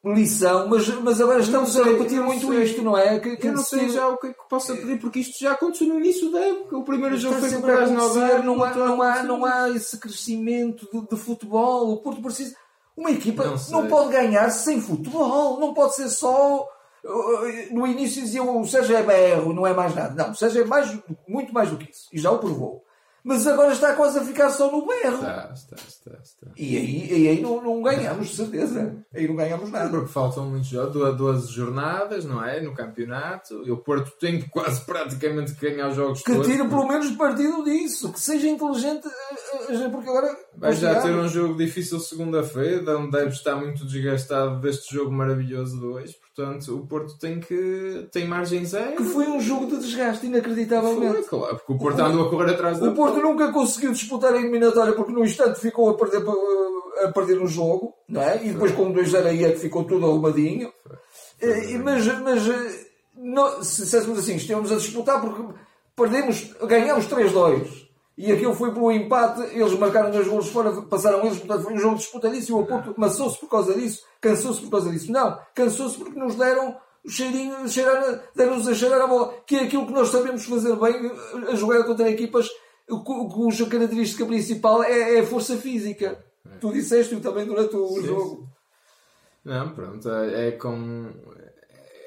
lição, 0.04 0.66
mas, 0.68 0.88
mas 1.00 1.20
agora 1.20 1.40
estamos 1.40 1.72
sei, 1.72 1.82
a 1.82 1.84
repetir 1.84 2.20
muito 2.20 2.48
sei. 2.48 2.64
isto, 2.64 2.82
não 2.82 2.98
é? 2.98 3.20
Que, 3.20 3.36
que 3.36 3.46
eu 3.46 3.52
não 3.52 3.62
sei 3.62 3.88
já 3.88 4.08
o 4.08 4.16
que 4.16 4.28
é 4.28 4.32
que 4.32 4.48
possa 4.48 4.74
pedir, 4.74 4.98
porque 4.98 5.20
isto 5.20 5.38
já 5.38 5.52
aconteceu 5.52 5.86
no 5.86 6.00
início 6.00 6.30
da 6.32 6.40
época. 6.40 6.76
O 6.76 6.84
primeiro 6.84 7.16
jogo 7.16 7.38
foi 7.38 7.50
com 7.50 7.58
o 7.58 7.62
Krasnodar. 7.62 8.42
Não, 8.42 8.64
há, 8.64 8.74
não, 8.74 9.02
há, 9.02 9.22
não 9.22 9.44
há 9.44 9.70
esse 9.70 9.96
crescimento 9.98 10.88
de, 10.92 11.08
de 11.08 11.16
futebol. 11.16 11.92
O 11.92 11.98
Porto 11.98 12.20
precisa. 12.20 12.56
Uma 12.96 13.10
equipa 13.12 13.44
não, 13.44 13.82
não, 13.82 13.88
pode 13.88 14.10
ganhar 14.10 14.50
sem 14.50 14.80
futebol. 14.80 15.60
Não 15.60 15.72
pode 15.72 15.94
ser 15.94 16.08
só. 16.08 16.66
Uh, 17.04 17.74
no 17.74 17.86
início 17.86 18.22
diziam 18.22 18.60
o 18.60 18.66
Sérgio 18.66 18.96
é 18.96 19.02
berro, 19.02 19.52
não 19.52 19.66
é 19.66 19.72
mais 19.72 19.94
nada. 19.94 20.14
Não, 20.14 20.32
o 20.32 20.36
Sérgio 20.36 20.62
é 20.62 20.64
mais, 20.64 20.98
muito 21.28 21.54
mais 21.54 21.70
do 21.70 21.76
que 21.76 21.90
isso. 21.90 22.08
E 22.12 22.18
já 22.18 22.30
o 22.30 22.38
provou. 22.38 22.84
Mas 23.24 23.46
agora 23.46 23.72
está 23.72 23.94
quase 23.94 24.18
a 24.18 24.24
ficar 24.24 24.50
só 24.50 24.70
no 24.70 24.84
berro. 24.84 25.14
Está, 25.14 25.52
está, 25.54 25.76
está, 25.76 26.18
está. 26.22 26.46
E 26.56 26.76
aí, 26.76 27.22
e 27.22 27.28
aí 27.28 27.40
não, 27.40 27.62
não 27.62 27.80
ganhamos, 27.80 28.28
de 28.28 28.36
certeza. 28.36 28.96
Aí 29.14 29.28
não 29.28 29.36
ganhamos 29.36 29.70
nada. 29.70 29.90
Porque 29.90 30.08
faltam 30.08 30.46
muitos 30.46 30.68
jogos, 30.68 31.16
12 31.16 31.52
jornadas, 31.52 32.24
não 32.24 32.44
é? 32.44 32.60
No 32.60 32.74
campeonato. 32.74 33.62
E 33.64 33.70
o 33.70 33.76
Porto 33.76 34.10
tem 34.18 34.42
quase 34.48 34.80
praticamente 34.84 35.54
que 35.54 35.70
ganhar 35.70 35.88
os 35.90 35.96
jogos 35.96 36.22
que 36.22 36.32
todos. 36.32 36.46
Que 36.46 36.52
tire 36.52 36.68
pelo 36.68 36.88
menos 36.88 37.10
partido 37.12 37.62
disso. 37.62 38.12
Que 38.12 38.20
seja 38.20 38.48
inteligente. 38.48 39.06
Eh, 39.06 39.74
eh, 39.74 39.88
porque 39.88 40.08
agora 40.08 40.36
Vai 40.56 40.72
já 40.72 41.00
ter 41.00 41.14
um 41.14 41.28
jogo 41.28 41.56
difícil 41.56 42.00
segunda-feira, 42.00 42.98
onde 42.98 43.12
deve 43.12 43.30
estar 43.30 43.54
muito 43.54 43.84
desgastado 43.84 44.60
deste 44.60 44.94
jogo 44.94 45.12
maravilhoso 45.12 45.78
de 45.78 45.86
hoje. 45.86 46.16
Portanto, 46.34 46.76
o 46.76 46.86
Porto 46.86 47.18
tem 47.18 47.40
que 47.40 48.08
tem 48.10 48.26
margem 48.26 48.64
zero. 48.64 48.96
Que 48.96 49.04
foi 49.04 49.26
um 49.26 49.38
jogo 49.38 49.66
de 49.66 49.78
desgaste, 49.78 50.26
inacreditavelmente. 50.26 51.24
Foi, 51.24 51.40
claro, 51.40 51.56
porque 51.56 51.72
o 51.72 51.78
Porto 51.78 51.98
o, 51.98 52.04
andou 52.04 52.26
a 52.26 52.30
correr 52.30 52.50
atrás 52.52 52.78
da 52.78 52.88
O 52.88 52.94
Porto 52.94 53.20
nunca 53.20 53.52
conseguiu 53.52 53.92
disputar 53.92 54.32
a 54.32 54.38
eliminatória 54.38 54.94
porque 54.94 55.12
no 55.12 55.24
instante 55.24 55.60
ficou 55.60 55.90
a 55.90 55.94
perder, 55.94 56.24
a 57.04 57.12
perder 57.12 57.42
o 57.42 57.46
jogo, 57.46 57.94
não 58.08 58.22
é? 58.22 58.42
E 58.44 58.50
depois 58.50 58.72
com 58.72 58.84
um 58.84 58.94
2-0 58.94 59.26
aí 59.26 59.44
é 59.44 59.52
que 59.52 59.58
ficou 59.58 59.84
tudo 59.84 60.06
arrumadinho. 60.06 60.72
Foi. 61.38 61.78
Mas, 61.78 62.06
mas 62.20 62.42
não, 63.14 63.62
se 63.62 63.82
dissessemos 63.82 64.18
assim, 64.18 64.36
estávamos 64.36 64.72
a 64.72 64.76
disputar 64.76 65.20
porque 65.20 65.42
perdemos, 65.94 66.54
ganhamos 66.66 67.06
3-2 67.08 67.81
e 68.16 68.30
aquilo 68.30 68.54
foi 68.54 68.72
pelo 68.72 68.92
empate, 68.92 69.40
eles 69.54 69.72
marcaram 69.78 70.10
dois 70.10 70.28
golos 70.28 70.48
fora, 70.48 70.82
passaram 70.82 71.24
eles, 71.24 71.38
portanto 71.38 71.62
foi 71.62 71.74
um 71.74 71.78
jogo 71.78 71.96
disputadíssimo. 71.96 72.60
O 72.60 72.66
Porto 72.66 72.94
maçou-se 72.96 73.38
por 73.38 73.48
causa 73.48 73.74
disso, 73.74 74.04
cansou-se 74.20 74.60
por 74.60 74.70
causa 74.70 74.90
disso. 74.90 75.10
Não, 75.10 75.38
cansou-se 75.54 75.96
porque 75.96 76.18
nos 76.18 76.34
deram 76.36 76.76
o 77.04 77.10
cheirinho, 77.10 77.56
deram-nos 78.34 78.68
a 78.68 78.74
cheirar 78.74 79.00
a 79.00 79.06
bola, 79.06 79.34
que 79.46 79.56
é 79.56 79.62
aquilo 79.64 79.86
que 79.86 79.92
nós 79.92 80.08
sabemos 80.08 80.44
fazer 80.44 80.76
bem, 80.76 81.10
a 81.50 81.54
jogar 81.54 81.84
contra 81.84 82.08
equipas 82.10 82.48
cuja 82.86 83.66
característica 83.66 84.26
principal 84.26 84.82
é, 84.82 85.16
é 85.16 85.20
a 85.20 85.26
força 85.26 85.56
física. 85.56 86.22
É. 86.46 86.56
Tu 86.58 86.72
disseste 86.72 87.18
também 87.20 87.46
durante 87.46 87.74
o 87.76 87.88
sim, 87.88 88.02
jogo. 88.02 88.36
Sim. 88.36 88.46
Não, 89.44 89.70
pronto, 89.70 90.08
é, 90.08 90.48
é 90.48 90.50
com 90.52 91.10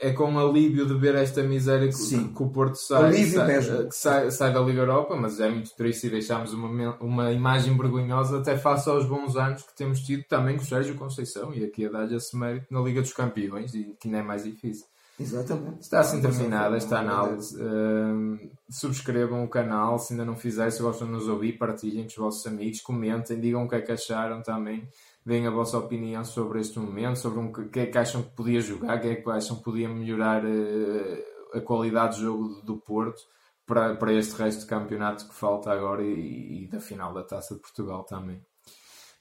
é 0.06 0.14
com 0.14 0.38
alívio 0.38 0.86
de 0.86 0.94
ver 0.94 1.16
esta 1.16 1.42
miséria 1.42 1.90
que, 1.90 1.96
que 1.96 2.44
o 2.44 2.50
Porto 2.50 2.76
sai, 2.76 3.26
sai, 3.26 3.60
que 3.88 3.96
sai, 3.96 4.30
sai, 4.30 4.54
da 4.54 4.60
Liga 4.60 4.82
Europa, 4.82 5.16
mas 5.16 5.40
é 5.40 5.50
muito 5.50 5.76
triste 5.76 6.06
e 6.06 6.10
deixamos 6.12 6.54
uma, 6.54 6.96
uma 7.00 7.32
imagem 7.32 7.76
vergonhosa 7.76 8.38
até 8.38 8.56
face 8.56 8.88
aos 8.88 9.08
bons 9.08 9.36
anos 9.36 9.64
que 9.64 9.76
temos 9.76 10.02
tido 10.02 10.24
também 10.26 10.58
com 10.58 10.62
o 10.62 10.66
Sérgio 10.66 10.94
Conceição 10.96 11.52
e 11.56 11.66
aqui 11.66 11.88
a 11.88 11.90
dar 11.90 12.12
esse 12.12 12.38
mérito 12.38 12.68
na 12.72 12.82
Liga 12.82 13.02
dos 13.02 13.14
Campeões 13.14 13.74
e 13.74 13.96
que 14.00 14.08
não 14.08 14.20
é 14.20 14.22
mais 14.22 14.44
difícil. 14.44 14.86
Exatamente. 15.20 15.82
Está 15.82 16.02
assim 16.02 16.22
terminada 16.22 16.76
esta 16.76 17.00
análise. 17.00 17.56
Uh, 17.56 18.38
subscrevam 18.70 19.44
o 19.44 19.50
canal 19.50 19.98
se 19.98 20.14
ainda 20.14 20.26
não 20.26 20.36
fizeram, 20.36 20.70
se 20.70 20.82
gostam 20.82 21.08
de 21.08 21.14
nos 21.14 21.28
ouvir, 21.28 21.54
partilhem 21.54 22.04
com 22.04 22.10
os 22.10 22.16
vossos 22.16 22.46
amigos, 22.46 22.82
comentem, 22.82 23.40
digam 23.40 23.64
o 23.64 23.70
que 23.70 23.76
é 23.76 23.82
que 23.82 23.92
acharam 23.92 24.44
também 24.44 24.88
deem 25.26 25.48
a 25.48 25.50
vossa 25.50 25.78
opinião 25.78 26.24
sobre 26.24 26.60
este 26.60 26.78
momento, 26.78 27.18
sobre 27.18 27.40
um, 27.40 27.48
o 27.48 27.70
que 27.70 27.80
é 27.80 27.86
que 27.88 27.98
acham 27.98 28.22
que 28.22 28.30
podia 28.36 28.62
jogar, 28.62 28.98
o 28.98 29.02
que 29.02 29.08
é 29.08 29.16
que 29.16 29.30
acham 29.30 29.58
que 29.58 29.64
podia 29.64 29.90
melhorar 29.90 30.46
uh, 30.46 31.58
a 31.58 31.62
qualidade 31.62 32.16
de 32.16 32.22
jogo 32.22 32.62
do, 32.62 32.78
Porto 32.78 33.22
para, 33.66 33.96
para 33.96 34.14
este 34.14 34.36
resto 34.36 34.62
de 34.62 34.68
campeonato 34.68 35.28
que 35.28 35.34
falta 35.34 35.72
agora 35.72 36.04
e, 36.04 36.66
e 36.66 36.68
da 36.68 36.80
final 36.80 37.14
da 37.14 37.24
Taça 37.24 37.56
de 37.56 37.62
Portugal 37.62 38.04
também. 38.04 38.38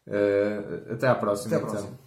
Uh, 0.07 0.93
até 0.93 1.09
à 1.09 1.15
próxima, 1.15 1.57
até 1.57 1.65
à 1.65 1.67
então. 1.67 1.71
próxima. 1.71 2.04